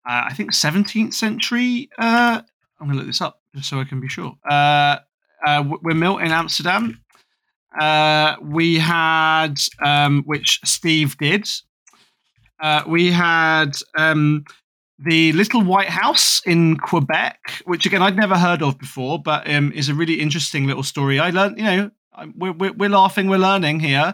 [0.05, 1.89] uh, I think 17th century.
[2.83, 4.35] I'm going to look this up just so I can be sure.
[4.47, 4.97] Uh,
[5.47, 7.01] uh, windmill in Amsterdam.
[7.79, 11.47] Uh, we had um, which Steve did.
[12.61, 14.43] Uh, we had um,
[14.99, 19.71] the Little White House in Quebec, which again I'd never heard of before, but um,
[19.71, 21.19] is a really interesting little story.
[21.19, 21.91] I learned, you know,
[22.35, 24.13] we're, we're, we're laughing, we're learning here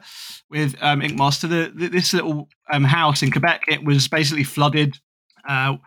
[0.52, 1.48] with um, Ink Master.
[1.48, 5.00] The, the, this little um, house in Quebec, it was basically flooded
[5.48, 5.78] uh,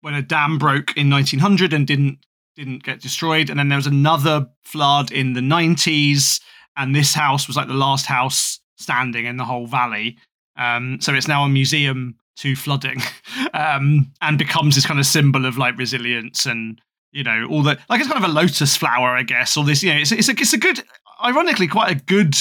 [0.00, 2.18] when a dam broke in 1900 and didn't
[2.58, 3.50] didn't get destroyed.
[3.50, 6.40] And then there was another flood in the 90s,
[6.76, 10.18] and this house was like the last house standing in the whole valley.
[10.56, 13.00] Um, so it's now a museum to flooding,
[13.54, 16.80] um, and becomes this kind of symbol of like resilience and
[17.12, 19.56] you know all the like it's kind of a lotus flower, I guess.
[19.56, 20.82] Or this, you know, it's it's a it's a good,
[21.24, 22.34] ironically, quite a good,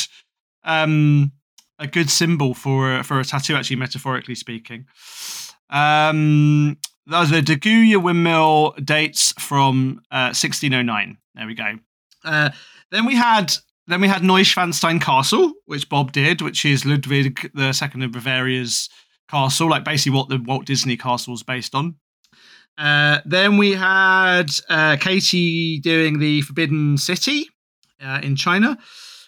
[0.64, 1.32] um,
[1.78, 4.86] a good symbol for for a tattoo, actually, metaphorically speaking.
[5.70, 11.18] Um, the De Gooyer windmill dates from uh, 1609.
[11.36, 11.80] There we go.
[12.24, 12.50] Uh,
[12.92, 13.54] then we had
[13.88, 18.90] then we had Neuschwanstein Castle, which Bob did, which is Ludwig the Second of Bavaria's
[19.30, 21.96] castle, like basically what the Walt Disney castle is based on.
[22.78, 27.50] Uh, then we had uh, Katie doing the Forbidden City
[28.04, 28.78] uh, in China.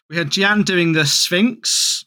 [0.09, 2.05] We had Gian doing the Sphinx.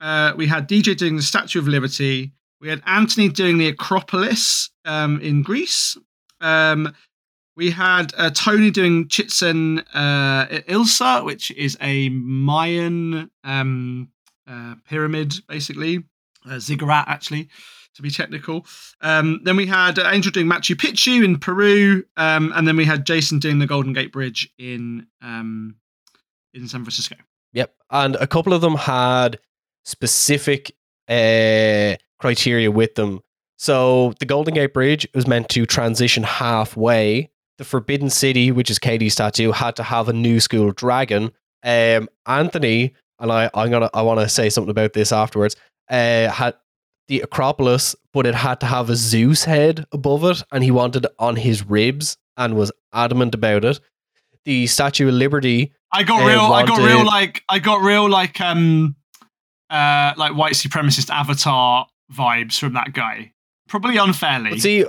[0.00, 2.32] Uh, we had DJ doing the Statue of Liberty.
[2.64, 5.98] We had Anthony doing the Acropolis um, in Greece.
[6.40, 6.94] Um,
[7.56, 14.08] we had uh, Tony doing Chichen uh, Itza, which is a Mayan um,
[14.48, 16.04] uh, pyramid, basically.
[16.46, 17.50] A ziggurat, actually,
[17.96, 18.64] to be technical.
[19.02, 22.02] Um, then we had uh, Angel doing Machu Picchu in Peru.
[22.16, 25.76] Um, and then we had Jason doing the Golden Gate Bridge in, um,
[26.54, 27.16] in San Francisco.
[27.52, 27.74] Yep.
[27.90, 29.38] And a couple of them had
[29.84, 30.74] specific
[31.10, 33.20] uh, criteria with them.
[33.56, 37.30] So the Golden Gate Bridge was meant to transition halfway.
[37.58, 41.30] The Forbidden City, which is Katie's tattoo, had to have a new school dragon.
[41.62, 45.56] Um, Anthony and I, I'm gonna, I want to say something about this afterwards.
[45.88, 46.54] Uh, had
[47.08, 51.04] the Acropolis, but it had to have a Zeus head above it, and he wanted
[51.04, 53.80] it on his ribs and was adamant about it.
[54.44, 56.40] The Statue of Liberty I got Uh, real.
[56.40, 57.42] I got real like.
[57.48, 58.96] I got real like um,
[59.70, 63.32] uh, like white supremacist avatar vibes from that guy.
[63.68, 64.50] Probably unfairly.
[64.50, 64.84] But see,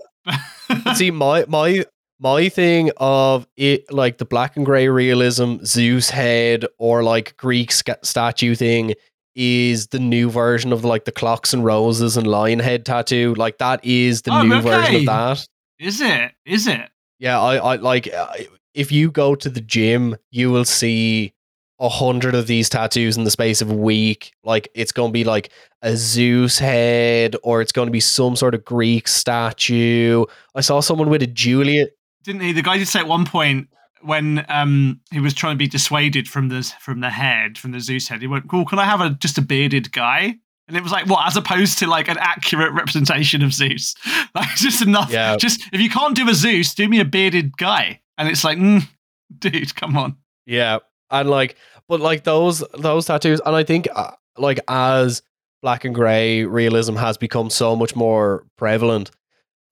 [0.96, 1.86] see, my my
[2.20, 7.72] my thing of it, like the black and gray realism, Zeus head, or like Greek
[7.72, 8.94] sca- statue thing,
[9.36, 13.34] is the new version of like the clocks and roses and lion head tattoo.
[13.36, 15.48] Like that is the Oh, new version of that.
[15.80, 16.32] Is it?
[16.46, 16.90] Is it?
[17.20, 18.34] Yeah, I, I like uh,
[18.74, 21.34] if you go to the gym, you will see
[21.80, 24.34] a hundred of these tattoos in the space of a week.
[24.44, 25.50] Like it's gonna be like
[25.82, 30.26] a Zeus head, or it's gonna be some sort of Greek statue.
[30.54, 31.90] I saw someone with a Juliet.
[32.24, 32.54] Didn't he?
[32.54, 33.70] The guy did say at one point
[34.02, 37.80] when um he was trying to be dissuaded from the from the head from the
[37.80, 38.22] Zeus head.
[38.22, 40.36] He went, "Cool, can I have a just a bearded guy?"
[40.68, 43.94] And it was like, what, as opposed to like an accurate representation of Zeus?
[44.34, 45.12] Like, just enough.
[45.12, 45.38] Yeah.
[45.38, 48.02] Just if you can't do a Zeus, do me a bearded guy.
[48.18, 48.86] And it's like, mm,
[49.40, 50.18] dude, come on.
[50.46, 50.80] Yeah,
[51.20, 51.56] and like,
[51.88, 55.22] but like those those tattoos, and I think uh, like as
[55.62, 59.12] black and gray realism has become so much more prevalent,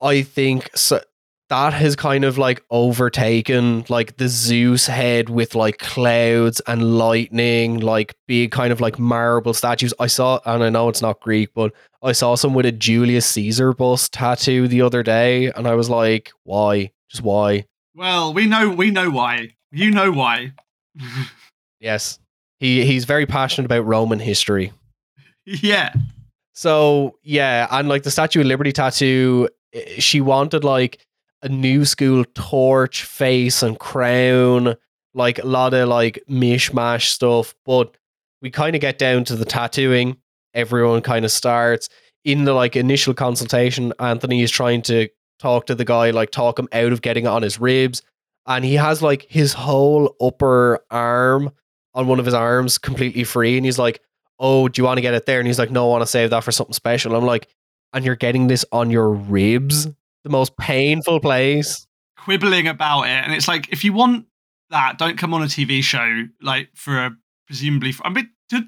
[0.00, 1.00] I think so,
[1.50, 7.80] that has kind of like overtaken like the Zeus head with like clouds and lightning,
[7.80, 9.92] like big kind of like marble statues.
[10.00, 11.72] I saw, and I know it's not Greek, but
[12.02, 15.90] I saw some with a Julius Caesar bust tattoo the other day, and I was
[15.90, 16.90] like, why?
[17.10, 17.66] Just why?
[17.94, 19.50] Well, we know we know why.
[19.70, 20.52] You know why.
[21.80, 22.18] Yes,
[22.60, 24.72] he he's very passionate about Roman history.
[25.46, 25.92] Yeah.
[26.54, 31.04] So yeah, and like the Statue of Liberty tattoo, eh, she wanted like
[31.42, 34.76] a new school torch face and crown,
[35.14, 37.54] like a lot of like mishmash stuff.
[37.64, 37.96] But
[38.40, 40.16] we kind of get down to the tattooing.
[40.54, 41.88] Everyone kind of starts
[42.24, 43.92] in the like initial consultation.
[43.98, 47.28] Anthony is trying to talk to the guy, like talk him out of getting it
[47.28, 48.02] on his ribs,
[48.46, 51.50] and he has like his whole upper arm
[51.94, 54.00] on one of his arms completely free, and he's like,
[54.38, 56.06] "Oh, do you want to get it there?" And he's like, "No, I want to
[56.06, 57.48] save that for something special." I'm like,
[57.92, 59.86] "And you're getting this on your ribs,
[60.24, 61.86] the most painful place."
[62.16, 64.26] Quibbling about it, and it's like, if you want
[64.70, 67.16] that, don't come on a TV show like for a
[67.46, 67.94] presumably.
[68.02, 68.62] I mean, do,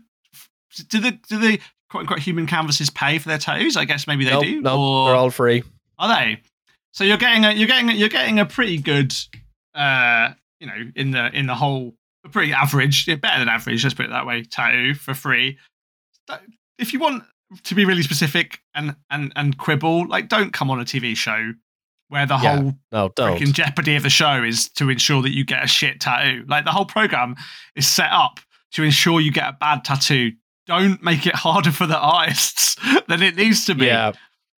[0.89, 1.59] do the do the
[1.91, 3.77] quote unquote human canvases pay for their tattoos?
[3.77, 4.61] I guess maybe they nope, do.
[4.61, 5.63] No, nope, they're all free.
[5.99, 6.41] Are they?
[6.93, 9.15] So you're getting a you're getting a, you're getting a pretty good,
[9.77, 11.95] uh, you know, in the in the whole
[12.33, 13.85] pretty average, better than average.
[13.85, 14.43] Let's put it that way.
[14.43, 15.59] Tattoo for free.
[16.79, 17.25] If you want
[17.63, 21.53] to be really specific and and and quibble, like don't come on a TV show
[22.09, 25.45] where the yeah, whole no, freaking jeopardy of the show is to ensure that you
[25.45, 26.45] get a shit tattoo.
[26.49, 27.37] Like the whole program
[27.75, 28.41] is set up
[28.73, 30.33] to ensure you get a bad tattoo.
[30.67, 32.77] Don't make it harder for the artists
[33.09, 33.87] than it needs to be.
[33.87, 34.13] Yeah.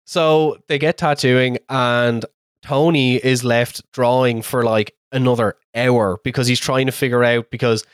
[0.05, 2.25] So they get tattooing, and
[2.61, 7.85] Tony is left drawing for like another hour because he's trying to figure out because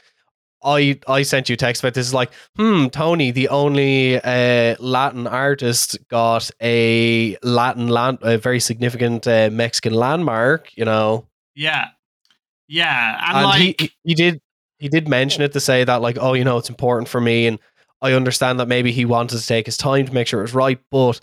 [0.63, 2.07] I I sent you a text about this.
[2.07, 8.59] It's like, hmm, Tony, the only uh, Latin artist, got a Latin land, a very
[8.59, 10.75] significant uh, Mexican landmark.
[10.77, 11.27] You know.
[11.55, 11.89] Yeah,
[12.67, 14.41] yeah, and, and like he, he did
[14.79, 17.47] he did mention it to say that like, oh, you know, it's important for me,
[17.47, 17.59] and
[18.01, 20.53] I understand that maybe he wanted to take his time to make sure it was
[20.53, 21.19] right, but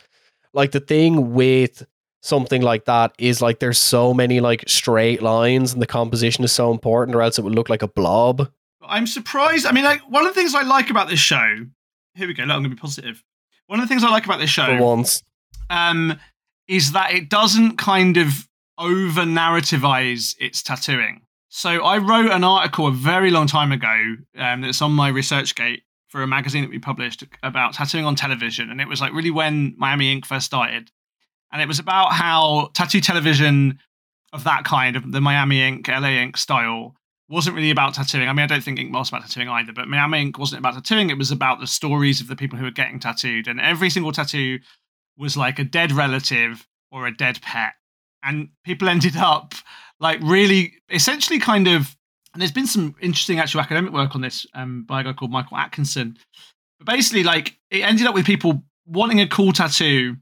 [0.53, 1.86] like the thing with
[2.21, 6.53] something like that is like there's so many like straight lines and the composition is
[6.53, 8.51] so important or else it would look like a blob.
[8.83, 9.66] I'm surprised.
[9.66, 11.66] I mean, like one of the things I like about this show.
[12.14, 12.43] Here we go.
[12.43, 13.23] Look, I'm going to be positive.
[13.66, 15.23] One of the things I like about this show, for once,
[15.71, 16.18] um,
[16.66, 18.49] is that it doesn't kind of
[18.79, 21.23] over narrativize its tattooing.
[21.49, 25.55] So I wrote an article a very long time ago um, that's on my research
[25.55, 29.12] gate for a magazine that we published about tattooing on television, and it was like
[29.12, 30.91] really when Miami Ink first started,
[31.53, 33.78] and it was about how tattoo television
[34.32, 36.94] of that kind, of the Miami Ink, LA Ink style,
[37.28, 38.28] wasn't really about tattooing.
[38.28, 40.74] I mean, I don't think Ink was about tattooing either, but Miami Ink wasn't about
[40.74, 41.11] tattooing.
[41.11, 44.12] It was about the stories of the people who were getting tattooed, and every single
[44.12, 44.59] tattoo
[45.16, 47.74] was like a dead relative or a dead pet,
[48.22, 49.55] and people ended up
[50.01, 51.96] like really, essentially, kind of
[52.32, 55.32] and there's been some interesting actual academic work on this um, by a guy called
[55.32, 56.16] Michael Atkinson.
[56.78, 60.16] But basically, like it ended up with people wanting a cool tattoo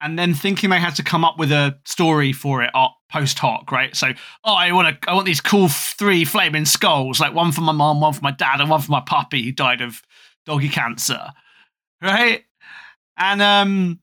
[0.00, 2.70] and then thinking they had to come up with a story for it
[3.10, 3.94] post hoc, right?
[3.96, 4.08] So,
[4.44, 7.72] oh, I want to, I want these cool three flaming skulls, like one for my
[7.72, 10.02] mom, one for my dad, and one for my puppy who died of
[10.44, 11.30] doggy cancer,
[12.02, 12.44] right?
[13.16, 14.00] And um,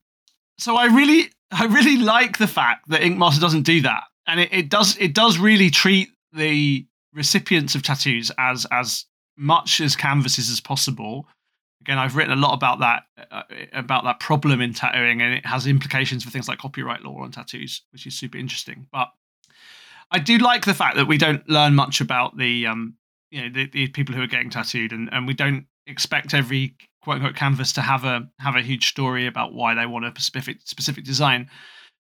[0.58, 4.40] so I really, I really like the fact that Ink Master doesn't do that, and
[4.40, 9.04] it, it does, it does really treat the recipients of tattoos as as
[9.36, 11.28] much as canvases as possible.
[11.84, 13.42] Again, I've written a lot about that uh,
[13.74, 17.30] about that problem in tattooing, and it has implications for things like copyright law on
[17.30, 18.86] tattoos, which is super interesting.
[18.90, 19.08] But
[20.10, 22.94] I do like the fact that we don't learn much about the um,
[23.30, 26.74] you know the, the people who are getting tattooed, and, and we don't expect every
[27.02, 30.12] quote unquote canvas to have a have a huge story about why they want a
[30.18, 31.50] specific specific design.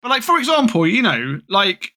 [0.02, 1.93] But like for example, you know, like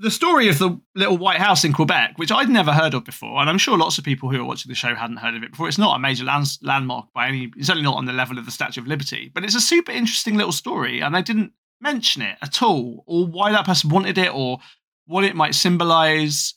[0.00, 3.40] the story of the little white house in Quebec, which I'd never heard of before,
[3.40, 5.50] and I'm sure lots of people who are watching the show hadn't heard of it
[5.50, 5.68] before.
[5.68, 7.52] It's not a major land, landmark by any.
[7.56, 9.92] It's certainly not on the level of the Statue of Liberty, but it's a super
[9.92, 14.16] interesting little story, and they didn't mention it at all, or why that person wanted
[14.16, 14.58] it, or
[15.06, 16.54] what it might symbolize.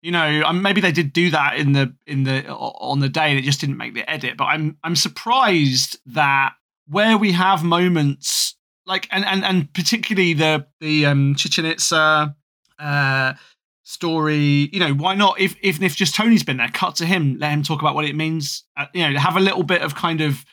[0.00, 3.38] You know, maybe they did do that in the in the on the day, and
[3.38, 4.38] it just didn't make the edit.
[4.38, 6.54] But I'm I'm surprised that
[6.88, 12.34] where we have moments like and and and particularly the the um Chichen Itza
[12.78, 13.34] uh,
[13.82, 14.68] story.
[14.72, 15.40] You know, why not?
[15.40, 18.04] If even if just Tony's been there, cut to him, let him talk about what
[18.04, 18.64] it means.
[18.76, 20.44] Uh, you know, have a little bit of kind of,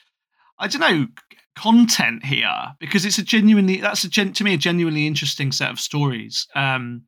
[0.59, 1.07] I don't know,
[1.55, 5.69] content here because it's a genuinely that's a gen, to me a genuinely interesting set
[5.69, 6.47] of stories.
[6.55, 7.03] Um,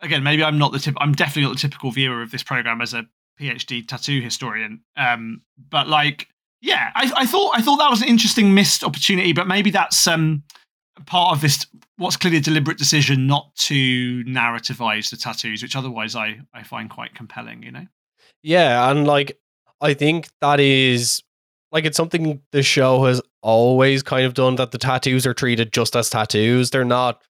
[0.00, 0.94] again, maybe I'm not the tip.
[0.98, 3.06] I'm definitely not the typical viewer of this program as a
[3.40, 4.82] PhD tattoo historian.
[4.96, 6.28] Um, but like,
[6.60, 9.32] yeah, I, I thought I thought that was an interesting missed opportunity.
[9.32, 10.42] But maybe that's um
[11.06, 16.14] part of this what's clearly a deliberate decision not to narrativize the tattoos, which otherwise
[16.16, 17.62] I I find quite compelling.
[17.62, 17.86] You know.
[18.42, 19.38] Yeah, and like
[19.80, 21.22] I think that is
[21.72, 25.72] like it's something the show has always kind of done that the tattoos are treated
[25.72, 26.70] just as tattoos.
[26.70, 27.22] They're not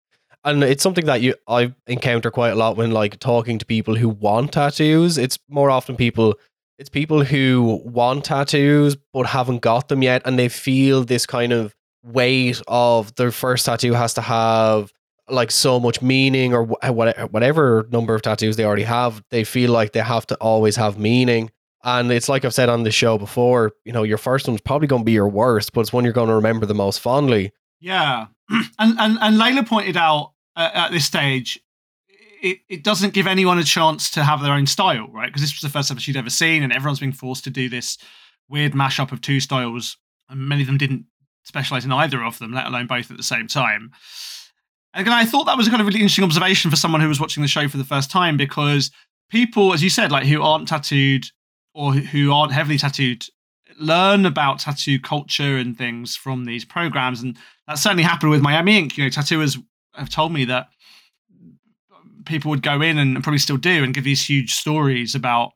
[0.44, 3.96] and it's something that you I encounter quite a lot when like talking to people
[3.96, 5.18] who want tattoos.
[5.18, 6.34] It's more often people
[6.78, 11.52] it's people who want tattoos but haven't got them yet and they feel this kind
[11.52, 14.92] of weight of their first tattoo has to have
[15.28, 19.92] like so much meaning or whatever number of tattoos they already have they feel like
[19.92, 21.50] they have to always have meaning
[21.82, 24.86] and it's like I've said on the show before, you know, your first one's probably
[24.86, 27.52] going to be your worst, but it's one you're going to remember the most fondly.
[27.80, 28.26] Yeah.
[28.78, 31.60] And and and Layla pointed out uh, at this stage
[32.42, 35.26] it, it doesn't give anyone a chance to have their own style, right?
[35.26, 37.68] Because this was the first episode she'd ever seen, and everyone's being forced to do
[37.68, 37.98] this
[38.48, 39.98] weird mashup of two styles,
[40.28, 41.04] and many of them didn't
[41.44, 43.90] specialize in either of them, let alone both at the same time.
[44.92, 47.08] And again, I thought that was a kind of really interesting observation for someone who
[47.08, 48.90] was watching the show for the first time because
[49.30, 51.26] people, as you said, like who aren't tattooed
[51.74, 53.24] or who aren't heavily tattooed
[53.78, 57.36] learn about tattoo culture and things from these programs and
[57.66, 59.56] that certainly happened with miami ink you know tattooers
[59.94, 60.68] have told me that
[62.26, 65.52] people would go in and probably still do and give these huge stories about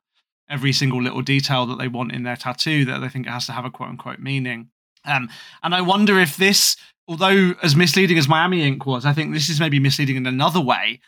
[0.49, 3.47] every single little detail that they want in their tattoo that they think it has
[3.47, 4.71] to have a quote unquote meaning
[5.05, 5.29] um,
[5.63, 6.77] and i wonder if this
[7.09, 10.61] although as misleading as miami ink was i think this is maybe misleading in another
[10.61, 11.01] way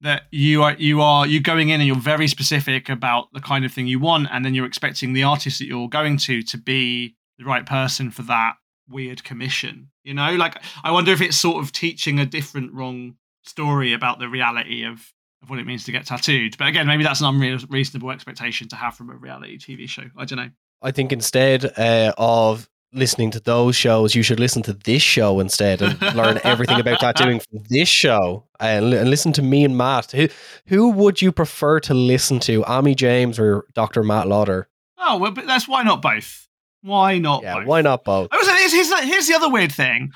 [0.00, 3.64] that you are you are you going in and you're very specific about the kind
[3.64, 6.58] of thing you want and then you're expecting the artist that you're going to to
[6.58, 8.54] be the right person for that
[8.88, 10.34] weird commission you know?
[10.34, 14.84] Like i wonder if it's sort of teaching a different wrong story about the reality
[14.84, 15.10] of
[15.42, 16.56] of what it means to get tattooed.
[16.56, 20.04] But again maybe that's an unreasonable expectation to have from a reality tv show.
[20.16, 20.50] I don't know.
[20.82, 25.40] I think instead uh, of listening to those shows, you should listen to this show
[25.40, 28.44] instead and learn everything about tattooing from this show.
[28.60, 30.12] And, and, listen to me and Matt.
[30.12, 30.28] Who
[30.66, 34.02] who would you prefer to listen to, Ami James or Dr.
[34.02, 34.68] Matt Lodder?
[34.98, 36.48] Oh, well, but that's why not both.
[36.82, 37.42] Why not?
[37.42, 37.66] Yeah, both?
[37.66, 38.28] why not both?
[38.30, 40.12] I was here's, here's, here's the other weird thing: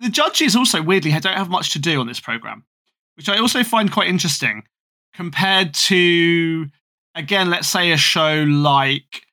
[0.00, 2.64] the judges also weirdly don't have much to do on this program,
[3.16, 4.64] which I also find quite interesting
[5.14, 6.66] compared to
[7.16, 9.25] again, let's say a show like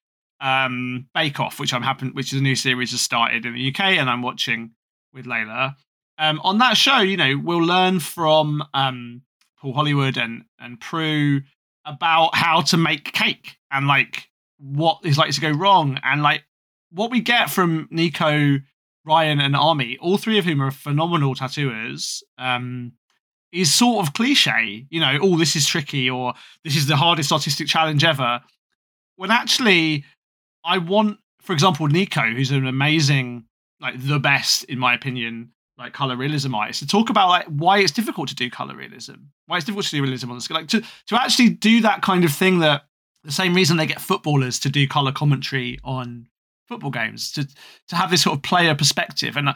[0.43, 3.69] um, Bake Off, which I'm happen, which is a new series has started in the
[3.69, 4.71] UK, and I'm watching
[5.13, 5.75] with Layla.
[6.19, 9.21] Um, on that show, you know, we'll learn from um,
[9.59, 11.41] Paul Hollywood and and Prue
[11.85, 14.29] about how to make cake and like
[14.59, 16.43] what is likely to go wrong, and like
[16.91, 18.59] what we get from Nikko,
[19.05, 22.21] Ryan, and Arlo, all three of whom are phenomenal tattooers.
[22.37, 22.93] Um,
[23.53, 26.33] is sort of cliche, you know, oh, this is tricky, or
[26.63, 28.41] this is the hardest artistic challenge ever.
[29.15, 30.05] When actually,
[30.63, 33.45] I want, for example, Nikko, who's an amazing,
[33.79, 37.79] like the best in my opinion, like color realism artist, to talk about like why
[37.79, 39.15] it's difficult to do color realism,
[39.47, 42.01] why it's difficult to do realism on the scale, like to to actually do that
[42.01, 42.83] kind of thing that
[43.23, 46.27] the same reason they get footballers to do color commentary on
[46.67, 47.47] football games to
[47.87, 49.55] to have this sort of player perspective, and I,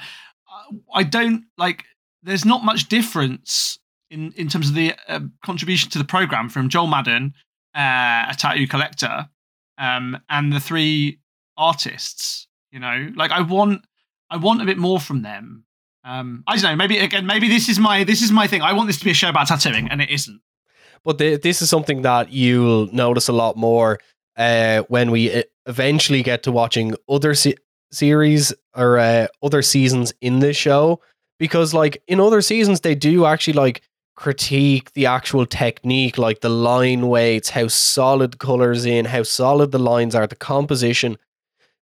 [0.93, 1.85] I don't like.
[2.23, 3.79] There's not much difference
[4.09, 7.33] in in terms of the uh, contribution to the program from Joel Madden,
[7.75, 9.29] uh, a tattoo collector,
[9.77, 11.19] um, and the three
[11.55, 12.47] artists.
[12.71, 13.85] You know, like I want,
[14.29, 15.63] I want a bit more from them.
[16.03, 16.75] Um, I don't know.
[16.75, 18.61] Maybe again, maybe this is my this is my thing.
[18.61, 20.41] I want this to be a show about tattooing, and it isn't.
[21.03, 23.99] But the, this is something that you'll notice a lot more
[24.35, 27.55] uh, when we uh, eventually get to watching other se-
[27.91, 31.01] series or uh, other seasons in this show,
[31.39, 33.81] because like in other seasons they do actually like
[34.17, 39.71] critique the actual technique, like the line weights, how solid the colors in, how solid
[39.71, 41.17] the lines are, the composition.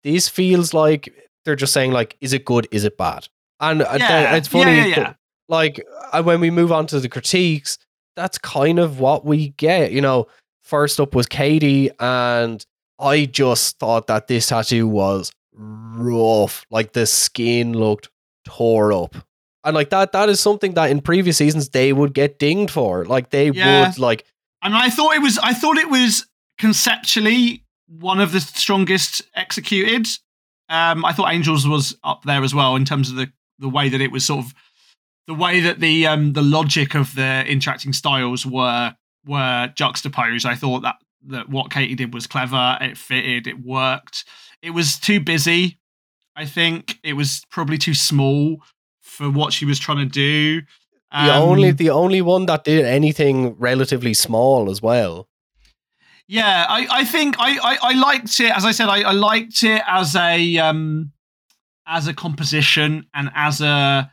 [0.04, 1.14] This feels like
[1.44, 2.68] they're just saying like, is it good?
[2.72, 3.28] Is it bad?
[3.60, 4.36] And uh, yeah.
[4.36, 5.14] it's funny, yeah, yeah,
[5.50, 7.80] like uh, when we move on to the critiques,
[8.16, 9.92] that's kind of what we get.
[9.92, 10.28] You know,
[10.62, 12.64] first up was Katie, and
[13.00, 16.64] I just thought that this tattoo was rough.
[16.70, 18.10] Like the skin looked
[18.46, 19.16] tore up
[19.64, 23.06] and like that that is something that in previous seasons they would get dinged for.
[23.06, 23.88] Like they yeah.
[23.88, 24.26] would like
[24.62, 29.22] I mean I thought it was I thought it was conceptually one of the strongest
[29.36, 30.08] executed.
[30.70, 33.90] Um I thought Angels was up there as well in terms of the the way
[33.90, 34.54] that it was sort of
[35.28, 38.96] the way that the um the logic of the interacting styles were
[39.26, 40.46] were juxtaposed.
[40.46, 40.96] I thought that
[41.28, 42.78] that what Katie did was clever.
[42.80, 43.46] It fitted.
[43.46, 44.24] It worked.
[44.62, 45.80] It was too busy
[46.40, 47.00] I think.
[47.04, 48.64] It was probably too small
[49.20, 50.62] for what she was trying to do.
[51.12, 55.28] Um, the only the only one that did anything relatively small as well.
[56.28, 58.56] Yeah, I, I think I, I, I liked it.
[58.56, 61.12] As I said, I, I liked it as a um
[61.86, 64.10] as a composition and as a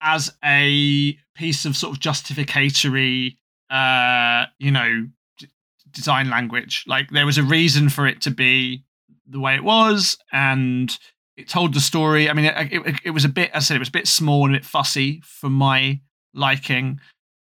[0.00, 3.36] as a piece of sort of justificatory,
[3.68, 5.48] uh, you know, d-
[5.90, 6.84] design language.
[6.86, 8.84] Like there was a reason for it to be
[9.26, 10.96] the way it was, and
[11.38, 12.28] it told the story.
[12.28, 14.08] I mean, it, it, it was a bit, as I said, it was a bit
[14.08, 16.00] small and a bit fussy for my
[16.34, 17.00] liking.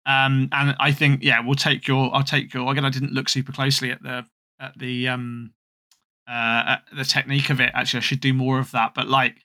[0.07, 2.69] Um, and I think, yeah, we'll take your, I'll take your.
[2.71, 4.25] Again, I didn't look super closely at the
[4.59, 5.53] at the um
[6.27, 7.71] uh at the technique of it.
[7.75, 8.95] Actually, I should do more of that.
[8.95, 9.37] But like,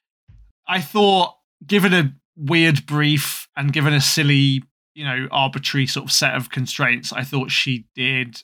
[0.66, 1.36] I thought,
[1.66, 6.50] given a weird brief and given a silly, you know, arbitrary sort of set of
[6.50, 8.42] constraints, I thought she did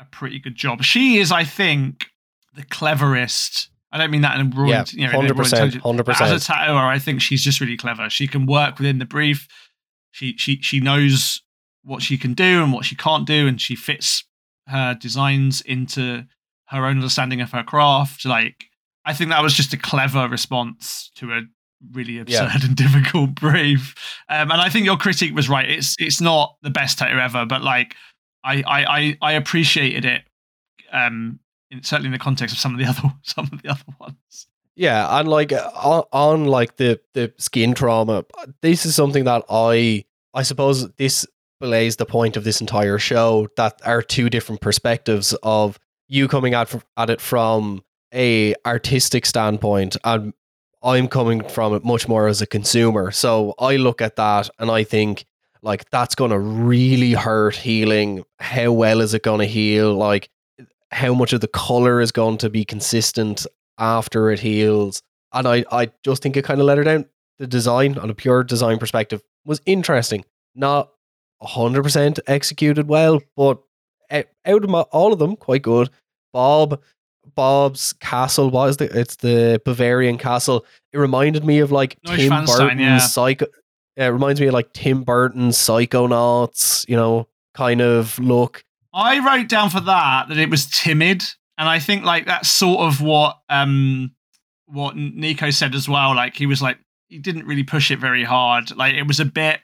[0.00, 0.82] a pretty good job.
[0.82, 2.06] She is, I think,
[2.54, 3.68] the cleverest.
[3.94, 5.58] I don't mean that in a broad, Yeah, you know, in a hundred broad percent,
[5.74, 8.10] intelligence- hundred but as a tattooer, I think she's just really clever.
[8.10, 9.46] She can work within the brief.
[10.10, 11.40] She she she knows
[11.84, 14.24] what she can do and what she can't do, and she fits
[14.66, 16.24] her designs into
[16.68, 18.24] her own understanding of her craft.
[18.24, 18.64] Like
[19.04, 21.42] I think that was just a clever response to a
[21.92, 23.94] really absurd and difficult brief.
[24.28, 25.70] Um, and I think your critique was right.
[25.70, 27.94] It's it's not the best tattoo ever, but like
[28.42, 30.22] I I I, I appreciated it.
[30.92, 31.38] Um,
[31.82, 34.46] certainly in the context of some of the other some of the other ones.
[34.76, 38.24] Yeah, and like uh, on, on like the the skin trauma,
[38.60, 41.26] this is something that I I suppose this
[41.60, 46.54] belays the point of this entire show that are two different perspectives of you coming
[46.54, 50.32] at at it from a artistic standpoint and
[50.84, 53.10] I'm coming from it much more as a consumer.
[53.10, 55.24] So I look at that and I think
[55.62, 58.24] like that's going to really hurt healing.
[58.38, 59.94] How well is it going to heal?
[59.94, 60.28] Like
[60.90, 63.46] how much of the color is going to be consistent
[63.78, 65.02] after it heals.
[65.32, 67.06] And I, I just think it kind of let her down.
[67.38, 70.24] The design, on a pure design perspective, was interesting.
[70.54, 70.90] Not
[71.42, 73.60] 100% executed well, but
[74.10, 75.90] out of my, all of them, quite good.
[76.32, 76.80] Bob,
[77.34, 80.64] Bob's castle was the it's the Bavarian castle.
[80.92, 82.98] It reminded me of like Tim Burton's yeah.
[82.98, 83.46] Psycho.
[83.96, 88.64] Yeah, it reminds me of like Tim Burton's Psychonauts, you know, kind of look.
[88.94, 91.24] I wrote down for that that it was timid,
[91.58, 94.12] and I think like that's sort of what um
[94.66, 96.14] what Nikko said as well.
[96.14, 96.78] Like he was like
[97.08, 98.74] he didn't really push it very hard.
[98.76, 99.60] Like it was a bit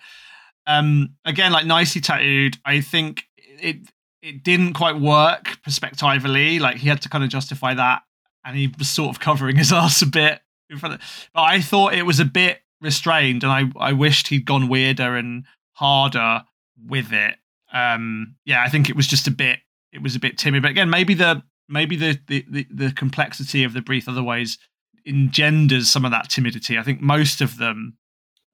[0.67, 2.59] um again like nicely tattooed.
[2.65, 3.77] I think it
[4.21, 6.59] it didn't quite work perspectively.
[6.59, 8.03] Like he had to kind of justify that,
[8.45, 11.29] and he was sort of covering his ass a bit in front of.
[11.33, 15.17] But I thought it was a bit restrained, and I I wished he'd gone weirder
[15.17, 16.43] and harder
[16.85, 17.37] with it.
[17.73, 19.61] Um, yeah, I think it was just a bit.
[19.93, 23.65] It was a bit timid, but again, maybe the maybe the the the, the complexity
[23.65, 24.59] of the brief otherwise
[25.07, 26.79] engenders some of that timidity.
[26.79, 27.97] I think most of them,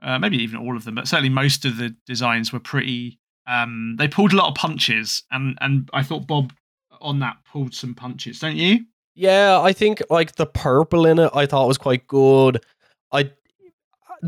[0.02, 3.18] uh, maybe even all of them, but certainly most of the designs were pretty.
[3.46, 6.52] Um, they pulled a lot of punches, and and I thought Bob
[7.00, 8.84] on that pulled some punches, don't you?
[9.14, 12.62] Yeah, I think like the purple in it, I thought was quite good.
[13.12, 13.30] I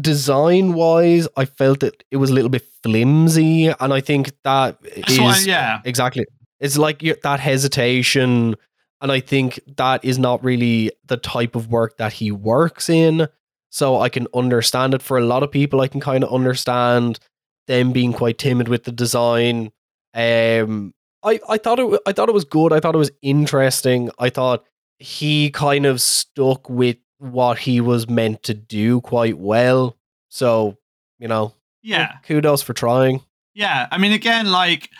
[0.01, 4.81] design wise, I felt that it was a little bit flimsy, and I think that
[4.83, 5.81] That's is why, yeah.
[5.85, 6.25] exactly.
[6.61, 8.57] It's like that hesitation,
[9.01, 13.29] and I think that is not really the type of work that he works in.
[13.71, 15.81] So I can understand it for a lot of people.
[15.81, 17.21] I can kind of understand
[17.67, 19.71] them being quite timid with the design.
[20.15, 22.73] Um, I I thought it I thought it was good.
[22.73, 24.11] I thought it was interesting.
[24.19, 24.65] I thought
[24.99, 29.97] he kind of stuck with what he was meant to do quite well.
[30.29, 30.77] So
[31.19, 33.23] you know, Yeah, kudos for trying.
[33.55, 34.91] Yeah, I mean, again, like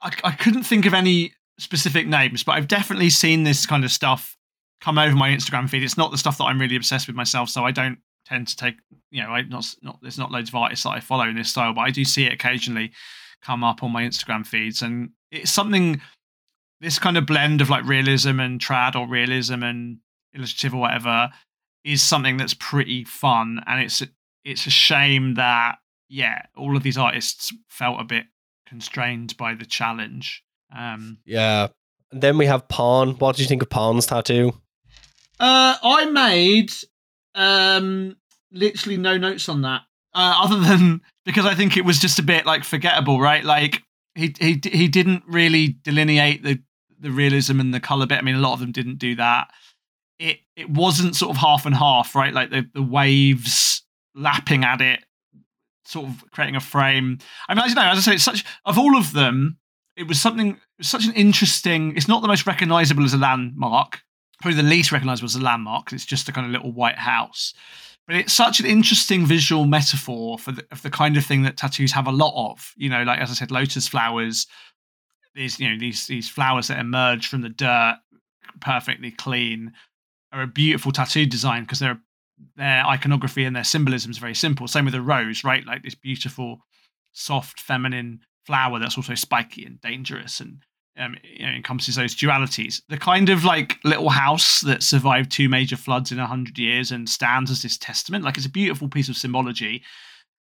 [0.00, 3.90] I, I couldn't think of any specific names, but I've definitely seen this kind of
[3.90, 4.36] stuff
[4.80, 5.82] come over my Instagram feed.
[5.82, 8.56] It's not the stuff that I'm really obsessed with myself, so I don't tend to
[8.56, 8.76] take,
[9.10, 11.50] you know, I not not there's not loads of artists that I follow in this
[11.50, 12.92] style, but I do see it occasionally
[13.42, 16.00] come up on my Instagram feeds, and it's something.
[16.80, 19.98] This kind of blend of like realism and trad, or realism and
[20.34, 21.30] illustrative, or whatever,
[21.84, 24.02] is something that's pretty fun, and it's
[24.44, 25.76] it's a shame that
[26.08, 28.26] yeah, all of these artists felt a bit
[28.66, 30.42] constrained by the challenge.
[30.76, 31.68] Um, Yeah.
[32.12, 33.12] And then we have Pon.
[33.18, 34.52] What did you think of Pon's tattoo?
[35.40, 36.72] uh, I made
[37.34, 38.16] um,
[38.52, 39.82] literally no notes on that,
[40.14, 43.44] uh, other than because I think it was just a bit like forgettable, right?
[43.44, 43.82] Like
[44.14, 46.60] he he he didn't really delineate the
[47.00, 48.18] the realism and the color bit.
[48.18, 49.48] I mean, a lot of them didn't do that.
[50.18, 52.32] It it wasn't sort of half and half, right?
[52.32, 53.82] Like the the waves
[54.14, 55.04] lapping at it,
[55.84, 57.18] sort of creating a frame.
[57.48, 57.82] I mean, I don't know.
[57.82, 59.58] As I say, it's such of all of them,
[59.96, 60.58] it was something.
[60.80, 61.96] Such an interesting.
[61.96, 64.00] It's not the most recognizable as a landmark.
[64.40, 65.92] Probably the least recognizable as a landmark.
[65.92, 67.54] It's just a kind of little white house.
[68.06, 71.56] But it's such an interesting visual metaphor for the, of the kind of thing that
[71.56, 72.72] tattoos have a lot of.
[72.76, 74.46] You know, like as I said, lotus flowers.
[75.34, 77.96] These, you know, these these flowers that emerge from the dirt,
[78.60, 79.72] perfectly clean,
[80.34, 82.00] are a beautiful tattoo design because they're
[82.56, 84.66] their iconography and their symbolism is very simple.
[84.66, 85.64] Same with a rose, right?
[85.64, 86.58] Like this beautiful,
[87.12, 90.62] soft, feminine flower that's also spiky and dangerous and
[90.98, 92.82] um, you know, encompasses those dualities.
[92.88, 96.92] The kind of like little house that survived two major floods in a hundred years
[96.92, 98.24] and stands as this testament.
[98.24, 99.82] Like it's a beautiful piece of symbology.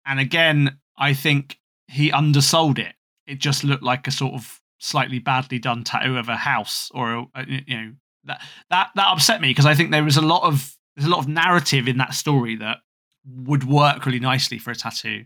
[0.06, 2.96] And again, I think he undersold it.
[3.28, 7.28] It just looked like a sort of slightly badly done tattoo of a house or
[7.36, 7.92] a, you know
[8.26, 11.11] that that that upset me because I think there was a lot of there's a
[11.11, 12.78] lot of narrative in that story that
[13.26, 15.26] would work really nicely for a tattoo,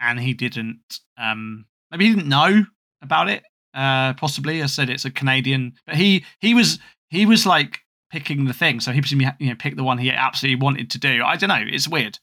[0.00, 1.00] and he didn't.
[1.18, 2.64] Um, maybe he didn't know
[3.02, 3.42] about it.
[3.74, 6.78] Uh, possibly, I said it's a Canadian, but he he was
[7.10, 7.80] he was like
[8.10, 10.98] picking the thing, so he presumably you know picked the one he absolutely wanted to
[10.98, 11.22] do.
[11.24, 11.64] I don't know.
[11.66, 12.18] It's weird.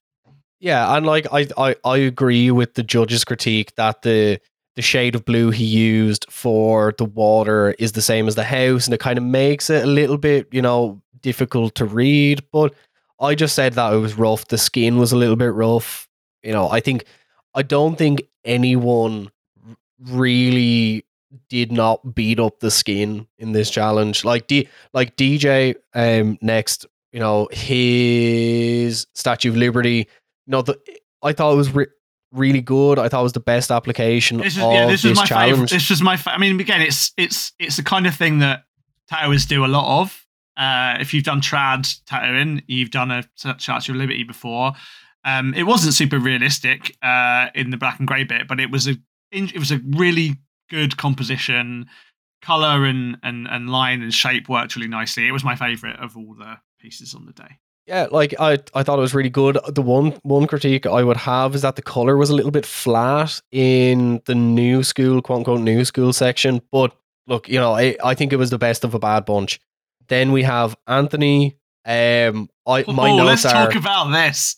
[0.60, 4.40] Yeah, and like I, I I agree with the judge's critique that the
[4.76, 8.86] the shade of blue he used for the water is the same as the house,
[8.86, 12.44] and it kind of makes it a little bit, you know, difficult to read.
[12.52, 12.74] But
[13.20, 14.48] I just said that it was rough.
[14.48, 16.08] The skin was a little bit rough.
[16.42, 17.06] You know, I think
[17.54, 19.32] I don't think anyone
[20.00, 21.06] really
[21.50, 24.26] did not beat up the skin in this challenge.
[24.26, 30.08] Like D, like DJ, um, next, you know, his Statue of Liberty.
[30.46, 30.80] You know, the
[31.22, 31.88] I thought it was re-
[32.34, 33.00] really good.
[33.00, 35.52] I thought it was the best application this is, of yeah, this, this my challenge.
[35.52, 35.70] Favorite.
[35.70, 36.18] This was my.
[36.18, 38.64] Fa- I mean, again, it's it's it's the kind of thing that
[39.08, 40.26] tattooers do a lot of.
[40.58, 44.74] Uh, if you've done trad tattooing, you've done a Statue of Liberty before.
[45.26, 48.88] Um, it wasn't super realistic uh, in the black and grey bit, but it was
[48.88, 48.96] a
[49.32, 50.36] it was a really
[50.70, 51.88] good composition,
[52.42, 55.28] color and and and line and shape worked really nicely.
[55.28, 57.60] It was my favorite of all the pieces on the day.
[57.86, 59.58] Yeah, like I, I thought it was really good.
[59.68, 62.66] The one one critique I would have is that the color was a little bit
[62.66, 66.62] flat in the new school, quote unquote, new school section.
[66.72, 66.96] But
[67.28, 69.60] look, you know, I, I think it was the best of a bad bunch.
[70.08, 71.58] Then we have Anthony.
[71.86, 74.56] Um, I my oh, notes let's are, talk about this.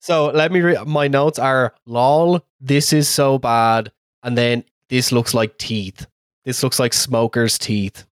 [0.00, 0.86] So let me read.
[0.86, 3.90] My notes are: lol, this is so bad,
[4.22, 6.06] and then this looks like teeth.
[6.44, 8.04] This looks like smoker's teeth.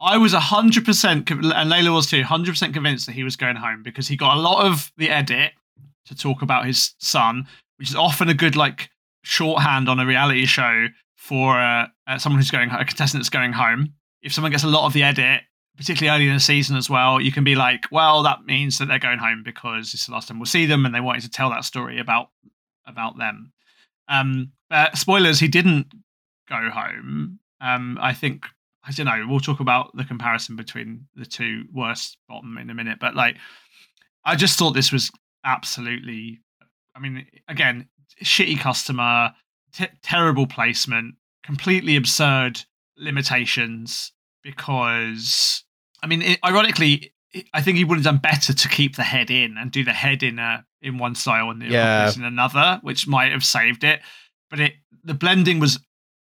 [0.00, 4.06] I was 100%, and Layla was too, 100% convinced that he was going home because
[4.08, 5.52] he got a lot of the edit
[6.06, 7.46] to talk about his son,
[7.78, 8.90] which is often a good, like,
[9.22, 10.86] shorthand on a reality show
[11.16, 13.94] for uh, uh, someone who's going, a contestant that's going home.
[14.22, 15.42] If someone gets a lot of the edit,
[15.76, 18.86] particularly early in the season as well, you can be like, well, that means that
[18.86, 21.30] they're going home because it's the last time we'll see them and they wanted to
[21.30, 22.30] tell that story about
[22.86, 23.52] about them.
[24.08, 24.52] Um,
[24.94, 25.88] spoilers, he didn't
[26.48, 27.40] go home.
[27.60, 28.46] Um, I think
[28.86, 29.26] I don't know.
[29.28, 33.36] We'll talk about the comparison between the two worst bottom in a minute, but like,
[34.24, 35.10] I just thought this was
[35.44, 36.40] absolutely.
[36.94, 37.88] I mean, again,
[38.22, 39.34] shitty customer,
[39.72, 42.62] t- terrible placement, completely absurd
[42.96, 44.12] limitations.
[44.42, 45.64] Because
[46.02, 47.12] I mean, it, ironically,
[47.52, 49.92] I think he would have done better to keep the head in and do the
[49.92, 52.12] head in a in one style and the yeah.
[52.14, 54.00] in another, which might have saved it.
[54.48, 55.80] But it the blending was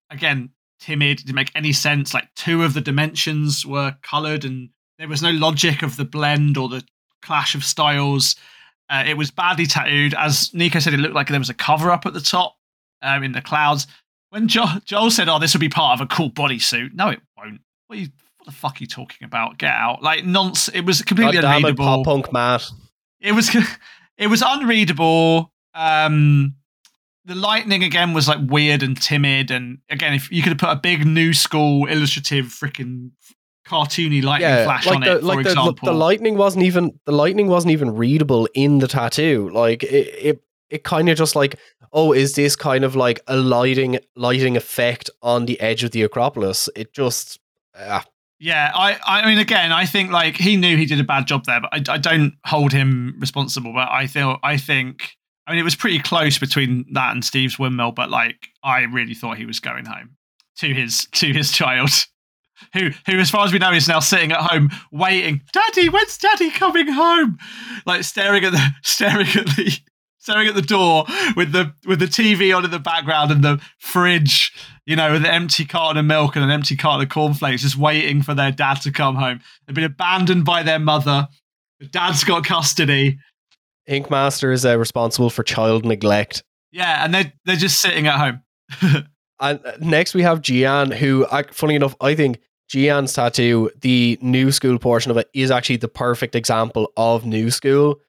[0.10, 0.50] again
[0.86, 2.14] timid, didn't make any sense.
[2.14, 4.70] Like two of the dimensions were colored, and
[5.00, 6.84] there was no logic of the blend or the
[7.22, 8.36] clash of styles.
[8.90, 10.14] Uh, it was badly tattooed.
[10.14, 12.56] As Nikko said, it looked like there was a cover up at the top
[13.02, 13.88] um, in the clouds.
[14.30, 17.20] When jo- Joel said, "Oh, this will be part of a cool bodysuit," no, it
[17.38, 17.62] won't.
[17.88, 18.08] What, you,
[18.38, 19.58] what the fuck are you talking about?
[19.58, 20.04] Get out!
[20.04, 20.76] Like nonsense.
[20.76, 21.86] It was completely God unreadable.
[21.86, 22.70] Pop punk Matt.
[23.20, 23.56] It was.
[24.18, 25.52] It was unreadable.
[25.74, 26.56] Um,
[27.26, 30.70] the lightning again was like weird and timid, and again, if you could have put
[30.70, 33.12] a big new school illustrative freaking
[33.68, 36.64] cartoony lightning yeah, flash like on the, it, like for example, the, the, lightning wasn't
[36.64, 39.50] even the lightning wasn't even readable in the tattoo.
[39.52, 41.58] Like it, it, it kind of just like,
[41.92, 46.04] oh, is this kind of like a lighting lighting effect on the edge of the
[46.04, 46.70] Acropolis?
[46.76, 47.40] It just,
[47.74, 48.02] uh,
[48.40, 51.46] yeah, I, I mean, again, I think like he knew he did a bad job
[51.46, 53.74] there, but I, I don't hold him responsible.
[53.74, 55.18] But I feel, I think
[55.48, 59.14] I mean, it was pretty close between that and Steve's windmill, but like I really
[59.14, 60.18] thought he was going home
[60.58, 61.90] to his to his child,
[62.74, 65.42] who who, as far as we know, is now sitting at home waiting.
[65.54, 67.38] Daddy, when's Daddy coming home?
[67.86, 69.80] Like staring at the staring at the
[70.26, 73.62] staring at the door with the with the TV on in the background and the
[73.78, 74.52] fridge,
[74.86, 77.78] you know, with an empty carton of milk and an empty carton of cornflakes, just
[77.78, 79.40] waiting for their dad to come home.
[79.66, 81.28] They've been abandoned by their mother.
[81.80, 83.20] The dad's got custody.
[83.88, 86.44] Ink Master is uh, responsible for child neglect.
[86.72, 88.42] Yeah, and they're, they're just sitting at home.
[89.40, 94.52] and uh, next we have Gian, who, funny enough, I think Gian's tattoo, the new
[94.52, 98.00] school portion of it, is actually the perfect example of new school.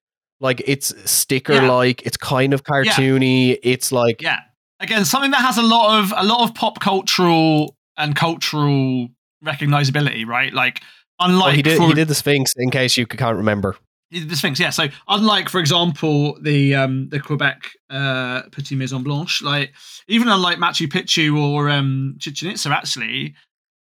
[0.40, 2.08] Like it's sticker like, yeah.
[2.08, 3.50] it's kind of cartoony.
[3.50, 3.56] Yeah.
[3.62, 4.40] It's like yeah,
[4.80, 9.08] again something that has a lot of a lot of pop cultural and cultural
[9.44, 10.52] recognizability, right?
[10.52, 10.82] Like
[11.18, 13.76] unlike oh, he did for, he did the Sphinx in case you can't remember.
[14.24, 14.70] The Sphinx, yeah.
[14.70, 19.72] So unlike, for example, the um the Quebec uh Petit Maison Blanche, like
[20.08, 23.34] even unlike Machu Picchu or um Chichen Itza, actually,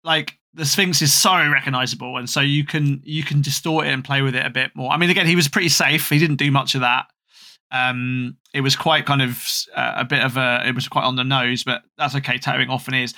[0.04, 4.04] like the Sphinx is so recognizable, and so you can you can distort it and
[4.04, 4.92] play with it a bit more.
[4.92, 6.10] I mean, again, he was pretty safe.
[6.10, 7.08] He didn't do much of that.
[7.72, 10.64] Um, it was quite kind of uh, a bit of a.
[10.66, 12.38] It was quite on the nose, but that's okay.
[12.38, 13.14] Tattooing often is.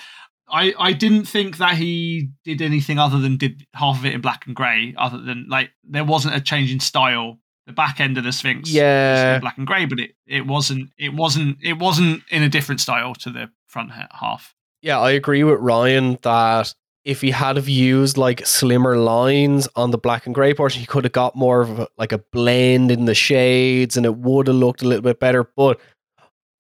[0.50, 4.22] I I didn't think that he did anything other than did half of it in
[4.22, 4.93] black and grey.
[4.98, 7.38] Other than like there wasn't a change in style.
[7.66, 9.39] The back end of the Sphinx, Yeah.
[9.39, 13.14] black and grey, but it it wasn't it wasn't it wasn't in a different style
[13.16, 14.56] to the front half.
[14.82, 16.74] Yeah, I agree with Ryan that
[17.04, 20.86] if he had have used like slimmer lines on the black and grey portion, he
[20.86, 24.48] could have got more of a, like a blend in the shades and it would
[24.48, 25.43] have looked a little bit better.
[25.43, 25.80] But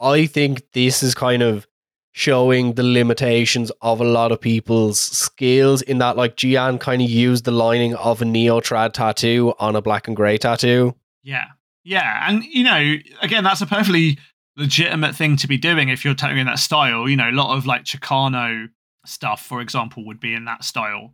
[0.01, 1.66] I think this is kind of
[2.17, 7.07] showing the limitations of a lot of people's skills in that like Gian kind of
[7.07, 10.95] used the lining of a neo trad tattoo on a black and grey tattoo.
[11.21, 11.45] Yeah.
[11.83, 12.27] Yeah.
[12.27, 14.17] And, you know, again, that's a perfectly
[14.55, 17.07] legitimate thing to be doing if you're tattooing in that style.
[17.07, 18.69] You know, a lot of like Chicano
[19.05, 21.13] stuff, for example, would be in that style.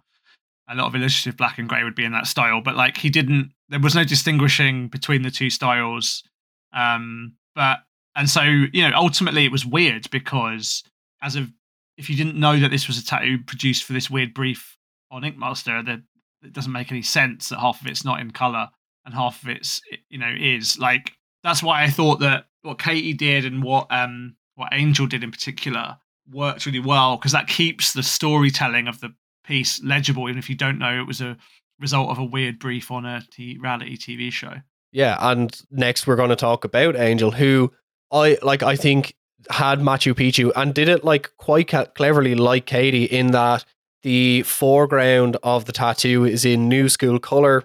[0.70, 2.62] A lot of illustrative black and grey would be in that style.
[2.62, 6.24] But like he didn't, there was no distinguishing between the two styles.
[6.72, 7.80] Um, but,
[8.16, 10.82] and so, you know, ultimately it was weird because
[11.24, 11.50] as of,
[11.98, 14.78] if you didn't know that this was a tattoo produced for this weird brief
[15.12, 16.02] on Inkmaster, that
[16.44, 18.68] it doesn't make any sense that half of it's not in color
[19.06, 21.14] and half of it's you know is like
[21.44, 25.32] that's why I thought that what Katie did and what um what Angel did in
[25.32, 25.98] particular
[26.32, 29.14] worked really well because that keeps the storytelling of the
[29.46, 31.38] piece legible even if you don't know it was a
[31.80, 34.54] result of a weird brief on a t- reality TV show.
[34.92, 37.72] Yeah, and next we're going to talk about Angel, who
[38.12, 38.62] I like.
[38.62, 39.16] I think
[39.50, 43.66] had Machu Picchu and did it like quite cleverly, like Katie, in that
[44.04, 47.64] the foreground of the tattoo is in new school color,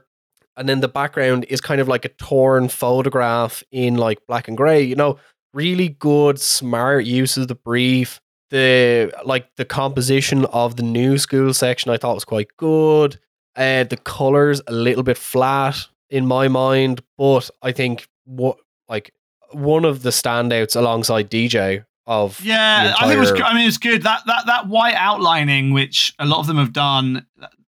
[0.56, 4.56] and then the background is kind of like a torn photograph in like black and
[4.56, 4.82] gray.
[4.82, 5.18] You know,
[5.52, 8.20] really good, smart use of the brief.
[8.50, 13.18] The like the composition of the new school section, I thought was quite good.
[13.54, 15.76] Uh, the colors a little bit flat
[16.08, 18.58] in my mind, but I think what
[18.88, 19.12] like
[19.52, 23.32] one of the standouts alongside DJ of Yeah, I think it was.
[23.32, 26.72] I mean, it's good that that that white outlining, which a lot of them have
[26.72, 27.26] done,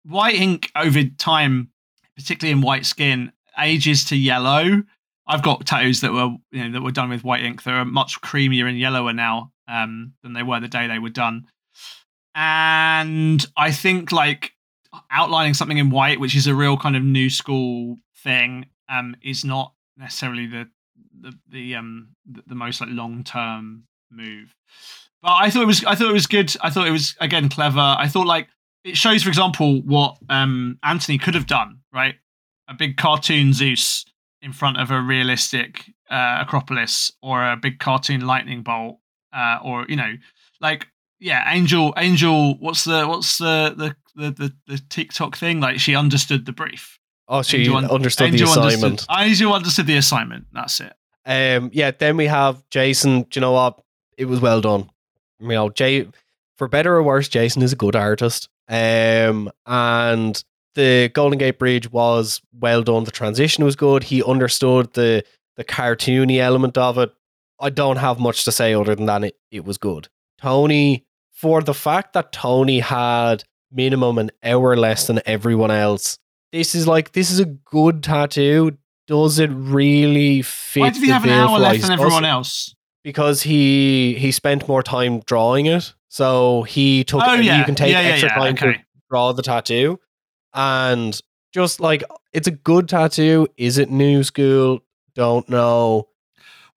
[0.05, 1.72] white ink over time,
[2.15, 4.84] particularly in white skin, ages to yellow.
[5.28, 7.86] I've got tattoos that were you know that were done with white ink that are
[7.86, 11.47] much creamier and yellower now um, than they were the day they were done.
[12.36, 14.53] And I think like
[15.11, 19.43] outlining something in white, which is a real kind of new school thing, um, is
[19.43, 20.70] not necessarily the
[21.22, 24.55] the the um the, the most like long term move.
[25.22, 26.55] But I thought it was I thought it was good.
[26.61, 27.80] I thought it was again clever.
[27.80, 28.47] I thought like
[28.84, 31.80] it shows, for example, what um Anthony could have done.
[31.93, 32.15] Right,
[32.67, 34.05] a big cartoon Zeus
[34.41, 38.99] in front of a realistic uh, Acropolis, or a big cartoon lightning bolt,
[39.34, 40.13] uh, or you know,
[40.61, 40.88] like
[41.20, 41.93] yeah, Angel.
[41.97, 42.55] Angel.
[42.59, 45.59] What's the what's the the the the, the TikTok thing?
[45.59, 46.97] Like she understood the brief.
[47.28, 48.84] oh, she Angel un- understood Angel the assignment.
[48.84, 50.45] Understood, Angel understood the assignment.
[50.53, 50.93] That's it.
[51.30, 51.91] Um, yeah.
[51.91, 53.21] Then we have Jason.
[53.21, 53.80] Do you know what?
[54.17, 54.89] It was well done.
[55.39, 56.07] You know, Jay.
[56.57, 58.49] For better or worse, Jason is a good artist.
[58.67, 60.43] Um, and
[60.75, 63.05] the Golden Gate Bridge was well done.
[63.05, 64.03] The transition was good.
[64.03, 65.23] He understood the
[65.55, 67.11] the cartoony element of it.
[67.59, 70.07] I don't have much to say other than that it, it was good.
[70.38, 76.17] Tony, for the fact that Tony had minimum an hour less than everyone else,
[76.51, 78.77] this is like this is a good tattoo.
[79.10, 80.80] Does it really fit?
[80.80, 82.74] Why did he have an hour less than everyone else?
[83.03, 85.93] because he he spent more time drawing it.
[86.10, 87.22] So he took.
[87.26, 88.74] Oh yeah, you can take yeah, yeah, extra time okay.
[88.74, 88.80] to
[89.10, 89.99] draw the tattoo,
[90.53, 91.20] and
[91.53, 92.03] just like
[92.34, 93.47] it's a good tattoo.
[93.57, 94.82] Is it new school?
[95.16, 96.07] Don't know.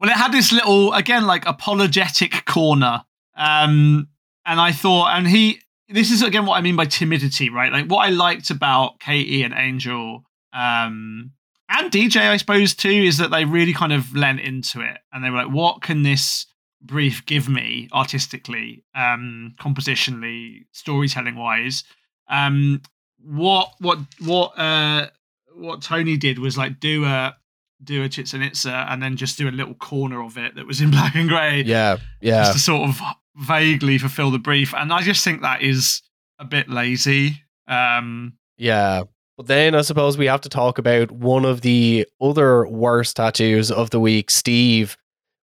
[0.01, 3.05] Well, it had this little, again, like apologetic corner.
[3.37, 4.09] Um,
[4.45, 7.71] and I thought, and he, this is again what I mean by timidity, right?
[7.71, 11.31] Like what I liked about Katie and Angel, um,
[11.73, 15.25] and DJ, I suppose too, is that they really kind of lent into it, and
[15.25, 16.47] they were like, "What can this
[16.81, 21.85] brief give me artistically, um, compositionally, storytelling wise?"
[22.29, 22.81] Um,
[23.25, 25.09] what what what uh
[25.55, 27.37] what Tony did was like do a
[27.85, 30.81] do a Chichen Itza and then just do a little corner of it that was
[30.81, 32.43] in black and grey Yeah, yeah.
[32.43, 33.01] just to sort of
[33.37, 34.75] vaguely fulfill the brief.
[34.75, 36.03] And I just think that is
[36.39, 37.43] a bit lazy.
[37.67, 39.05] Um, Yeah.
[39.47, 43.91] Then I suppose we have to talk about one of the other worst tattoos of
[43.91, 44.97] the week, Steve,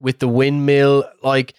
[0.01, 1.05] with the windmill.
[1.23, 1.55] Like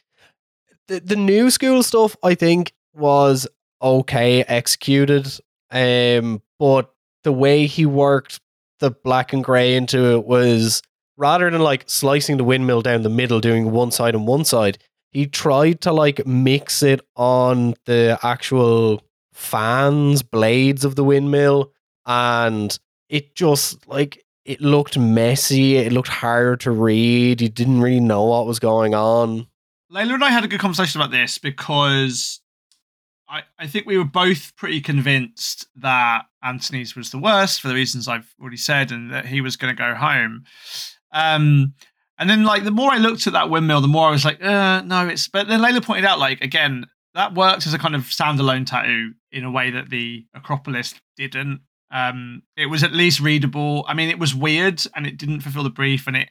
[0.87, 3.47] the, the new school stuff, I think, was
[3.81, 5.27] okay executed.
[5.71, 8.39] Um, but the way he worked
[8.79, 10.81] the black and grey into it was
[11.17, 14.77] rather than like slicing the windmill down the middle, doing one side and one side,
[15.11, 21.71] he tried to like mix it on the actual fans, blades of the windmill,
[22.07, 22.79] and
[23.09, 25.75] it just like it looked messy.
[25.75, 27.41] It looked hard to read.
[27.41, 29.47] You didn't really know what was going on.
[29.91, 32.41] Layla and I had a good conversation about this because
[33.29, 37.73] I, I think we were both pretty convinced that Anthony's was the worst for the
[37.73, 40.45] reasons I've already said and that he was going to go home.
[41.11, 41.73] Um,
[42.17, 44.43] and then, like, the more I looked at that windmill, the more I was like,
[44.43, 45.27] uh, no, it's.
[45.27, 49.11] But then Layla pointed out, like, again, that works as a kind of standalone tattoo
[49.31, 51.61] in a way that the Acropolis didn't.
[51.91, 53.85] Um, it was at least readable.
[53.87, 56.29] I mean, it was weird and it didn't fulfill the brief, and it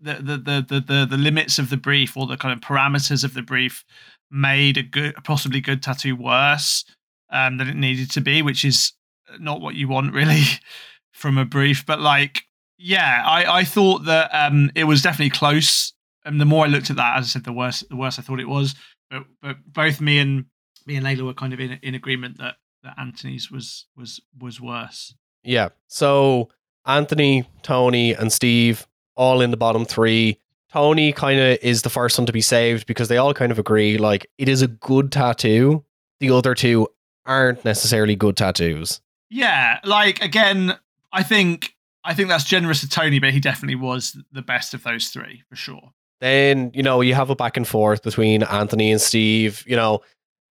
[0.00, 3.24] the the the the the, the limits of the brief or the kind of parameters
[3.24, 3.84] of the brief
[4.30, 6.84] made a good, a possibly good tattoo worse
[7.30, 8.92] um, than it needed to be, which is
[9.38, 10.42] not what you want really
[11.12, 11.84] from a brief.
[11.86, 12.42] But like,
[12.76, 15.92] yeah, I I thought that um, it was definitely close.
[16.24, 18.22] And the more I looked at that, as I said, the worse the worse I
[18.22, 18.74] thought it was.
[19.10, 20.46] But but both me and
[20.86, 22.56] me and Layla were kind of in in agreement that that
[22.96, 25.14] Anthony's was was was worse.
[25.42, 25.68] Yeah.
[25.86, 26.48] So
[26.86, 28.86] Anthony, Tony, and Steve
[29.16, 30.38] all in the bottom three.
[30.70, 33.58] Tony kind of is the first one to be saved because they all kind of
[33.58, 35.84] agree like it is a good tattoo.
[36.20, 36.88] The other two
[37.24, 39.00] aren't necessarily good tattoos.
[39.30, 40.76] Yeah, like again,
[41.12, 41.74] I think
[42.04, 45.42] I think that's generous to Tony, but he definitely was the best of those three
[45.48, 45.92] for sure.
[46.20, 49.62] Then, you know, you have a back and forth between Anthony and Steve.
[49.66, 50.00] You know,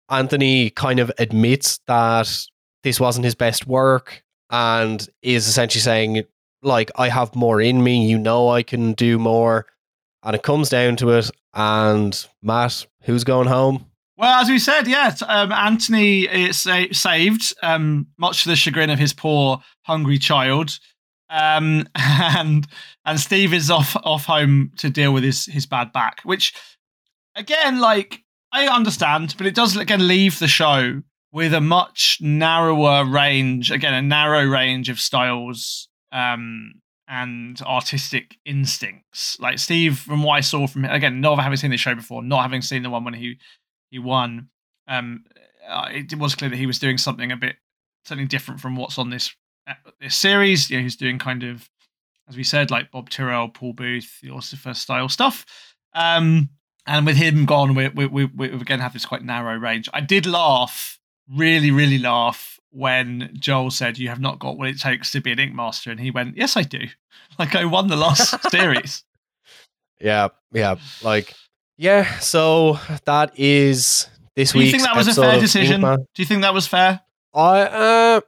[0.08, 2.28] Anthony kind of admits that
[2.82, 6.24] this wasn't his best work and is essentially saying,
[6.62, 8.06] like, I have more in me.
[8.08, 9.66] You know, I can do more.
[10.22, 11.30] And it comes down to it.
[11.54, 13.86] And Matt, who's going home?
[14.18, 18.98] Well, as we said, yeah, um, Anthony is saved, um, much to the chagrin of
[18.98, 20.78] his poor, hungry child.
[21.28, 22.66] Um, and
[23.04, 26.54] and Steve is off off home to deal with his his bad back, which
[27.34, 28.22] again, like
[28.52, 33.92] I understand, but it does again leave the show with a much narrower range, again,
[33.92, 39.38] a narrow range of styles um, and artistic instincts.
[39.38, 42.22] Like Steve, from what I saw from him, again, not having seen the show before,
[42.22, 43.38] not having seen the one when he
[43.90, 44.48] he won,
[44.88, 45.24] um,
[45.68, 47.56] uh, it was clear that he was doing something a bit
[48.04, 49.34] something different from what's on this
[49.66, 50.70] uh, this series.
[50.70, 51.68] You know, he's doing kind of,
[52.28, 55.44] as we said, like Bob Tyrrell, Paul Booth, the Ossifer style stuff.
[55.92, 56.50] Um,
[56.86, 59.88] and with him gone, we, we, we, we again have this quite narrow range.
[59.92, 64.80] I did laugh, really, really laugh when Joel said, "You have not got what it
[64.80, 66.80] takes to be an Ink Master," and he went, "Yes, I do.
[67.38, 69.04] Like I won the last series."
[70.00, 71.34] Yeah, yeah, like
[71.76, 72.18] yeah.
[72.18, 74.62] So that is this week.
[74.62, 75.82] Do you think that was a fair decision?
[75.82, 77.00] Do you think that was fair?
[77.34, 78.20] I, uh,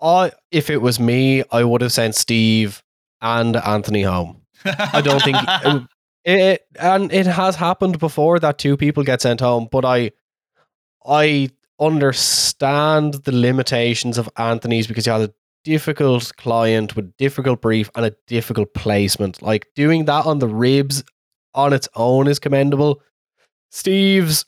[0.00, 2.82] I, if it was me, I would have sent Steve
[3.20, 4.42] and Anthony home.
[4.64, 5.36] I don't think
[6.24, 10.12] it, and it has happened before that two people get sent home, but I
[11.04, 11.50] I
[11.80, 18.06] understand the limitations of Anthony's because he had a difficult client with difficult brief and
[18.06, 19.42] a difficult placement.
[19.42, 21.02] Like doing that on the ribs
[21.54, 23.02] on its own is commendable.
[23.70, 24.44] Steve's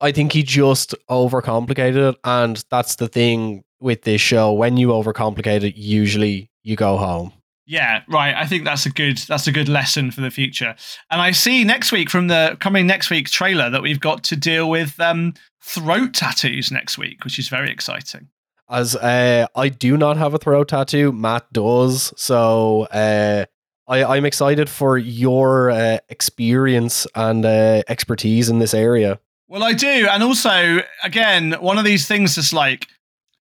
[0.00, 4.52] I think he just overcomplicated it, and that's the thing with this show.
[4.52, 7.32] When you overcomplicate it, usually you go home.
[7.66, 8.34] Yeah, right.
[8.34, 10.74] I think that's a good that's a good lesson for the future.
[11.10, 14.36] And I see next week from the coming next week's trailer that we've got to
[14.36, 18.28] deal with um, throat tattoos next week, which is very exciting.
[18.68, 22.12] As uh, I do not have a throat tattoo, Matt does.
[22.16, 23.46] So uh,
[23.88, 29.20] I, I'm excited for your uh, experience and uh, expertise in this area.
[29.48, 32.88] Well, I do, and also, again, one of these things is like,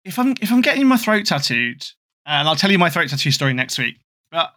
[0.05, 1.85] if I'm if I'm getting my throat tattooed,
[2.29, 3.97] and I'll tell you my throat tattoo story next week.
[4.31, 4.53] But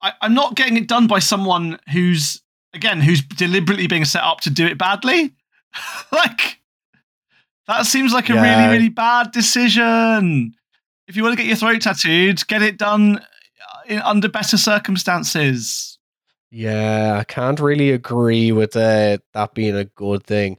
[0.00, 2.40] I, am not getting it done by someone who's
[2.74, 5.34] again who's deliberately being set up to do it badly.
[6.12, 6.60] like
[7.68, 8.64] that seems like a yeah.
[8.64, 10.54] really really bad decision.
[11.06, 13.20] If you want to get your throat tattooed, get it done
[13.86, 15.98] in, under better circumstances.
[16.50, 20.58] Yeah, I can't really agree with uh, that being a good thing.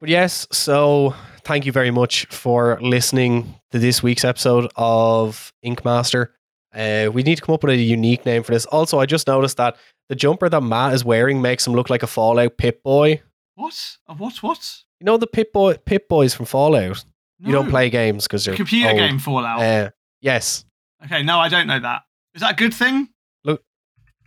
[0.00, 1.14] But yes, so
[1.44, 6.32] thank you very much for listening to this week's episode of Ink Master.
[6.72, 8.66] Uh, we need to come up with a unique name for this.
[8.66, 9.76] Also, I just noticed that
[10.08, 13.20] the jumper that Matt is wearing makes him look like a Fallout Pip Boy.
[13.56, 13.96] What?
[14.06, 14.44] A what?
[14.44, 14.82] What?
[15.00, 17.04] You know the Pip Boy Pip Boys from Fallout.
[17.40, 17.48] No.
[17.48, 18.98] You don't play games because you're computer old.
[18.98, 19.60] game Fallout.
[19.60, 20.64] Uh, yes.
[21.04, 22.02] Okay, no, I don't know that.
[22.36, 23.08] Is that a good thing?
[23.42, 23.64] Look,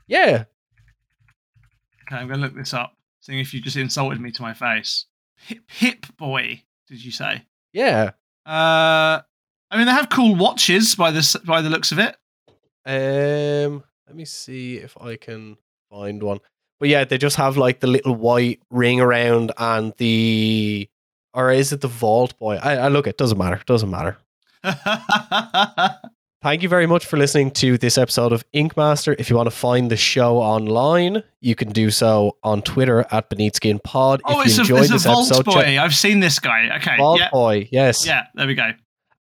[0.07, 0.43] yeah.
[2.05, 2.97] Okay, I'm gonna look this up.
[3.21, 5.05] Seeing if you just insulted me to my face.
[5.47, 7.45] Pip, Pip Boy did you say?
[7.71, 8.11] Yeah.
[8.45, 9.21] Uh,
[9.69, 12.15] I mean, they have cool watches by the by the looks of it.
[12.85, 15.57] Um, let me see if I can
[15.91, 16.39] find one.
[16.79, 20.87] But yeah, they just have like the little white ring around and the,
[21.33, 22.57] or is it the Vault Boy?
[22.61, 23.59] I, I look, it doesn't matter.
[23.65, 24.17] Doesn't matter.
[26.43, 29.15] Thank you very much for listening to this episode of Ink Master.
[29.17, 33.27] If you want to find the show online, you can do so on Twitter at
[33.29, 34.21] Beneath Skin Pod.
[34.23, 35.53] oh, if it's you a, enjoyed it's a this Vault episode, Boy.
[35.53, 36.77] check- I've seen this guy.
[36.77, 36.95] Okay.
[36.97, 37.29] Vault yeah.
[37.31, 38.05] Boy, yes.
[38.05, 38.27] Yeah.
[38.35, 38.71] There we go.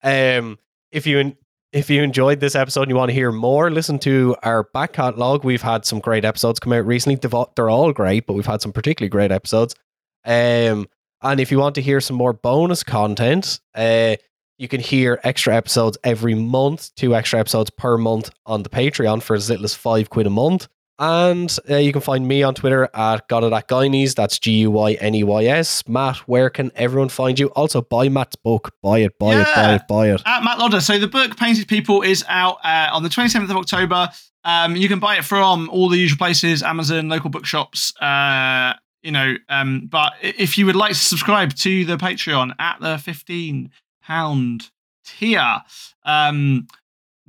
[0.03, 0.59] Um,
[0.93, 1.37] if you
[1.73, 4.95] if you enjoyed this episode and you want to hear more, listen to our back
[4.95, 5.45] catalog.
[5.45, 7.17] We've had some great episodes come out recently.
[7.55, 9.75] They're all great, but we've had some particularly great episodes.
[10.25, 10.89] Um,
[11.23, 14.17] and if you want to hear some more bonus content, uh,
[14.59, 19.23] you can hear extra episodes every month, two extra episodes per month on the Patreon
[19.23, 20.69] for as little as five quid a month.
[20.99, 24.15] And uh, you can find me on Twitter at Got It at.
[24.15, 25.87] That's G U Y N E Y S.
[25.87, 27.49] Matt, where can everyone find you?
[27.49, 28.73] Also, buy Matt's book.
[28.83, 30.23] Buy it, buy it, buy it, buy it.
[30.25, 30.81] At Matt Lodder.
[30.81, 34.09] So the book Painted People is out uh, on the 27th of October.
[34.45, 37.93] Um, you can buy it from all the usual places, Amazon, local bookshops.
[38.01, 42.81] Uh, you know, um, but if you would like to subscribe to the Patreon at
[42.81, 43.71] the 15
[44.03, 44.71] pound
[45.05, 45.61] tier,
[46.05, 46.67] um,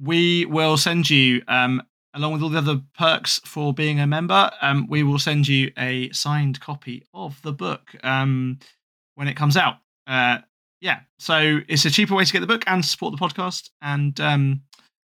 [0.01, 1.81] we will send you, um,
[2.17, 5.71] along with all the other perks for being a member, um, we will send you
[5.77, 8.59] a signed copy of the book um,
[9.15, 9.75] when it comes out.
[10.07, 10.39] Uh,
[10.81, 13.69] yeah, so it's a cheaper way to get the book and support the podcast.
[13.81, 14.61] And um,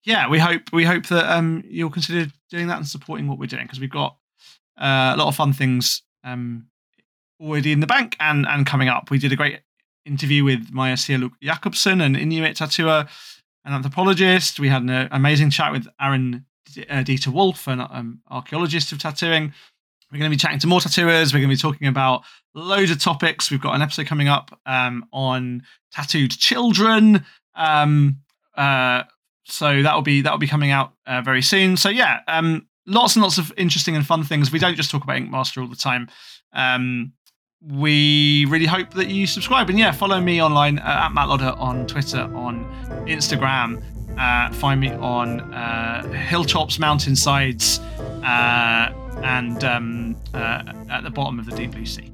[0.05, 3.47] yeah, we hope we hope that um, you'll consider doing that and supporting what we're
[3.47, 4.17] doing because we've got
[4.79, 6.67] uh, a lot of fun things um,
[7.41, 9.09] already in the bank and and coming up.
[9.09, 9.61] We did a great
[10.05, 13.07] interview with Maya Sialuk Jakobsen, an Inuit tattooer,
[13.65, 14.59] an anthropologist.
[14.59, 16.45] We had an amazing chat with Aaron
[16.89, 19.53] uh, Deter-Wolf, an um, archaeologist of tattooing.
[20.11, 21.33] We're going to be chatting to more tattooers.
[21.33, 23.49] We're going to be talking about loads of topics.
[23.49, 25.63] We've got an episode coming up um, on
[25.93, 27.25] tattooed children.
[27.55, 28.17] Um,
[28.55, 29.03] uh,
[29.45, 31.77] so that'll be that'll be coming out uh, very soon.
[31.77, 34.51] So yeah, um, lots and lots of interesting and fun things.
[34.51, 36.09] We don't just talk about Ink Master all the time.
[36.53, 37.13] Um,
[37.61, 41.53] we really hope that you subscribe and yeah, follow me online uh, at Matt Lodder
[41.57, 42.65] on Twitter, on
[43.07, 43.83] Instagram
[44.17, 47.79] uh, find me on uh, hilltops, mountainsides,
[48.23, 48.93] uh,
[49.23, 52.11] and um, uh, at the bottom of the deep blue sea.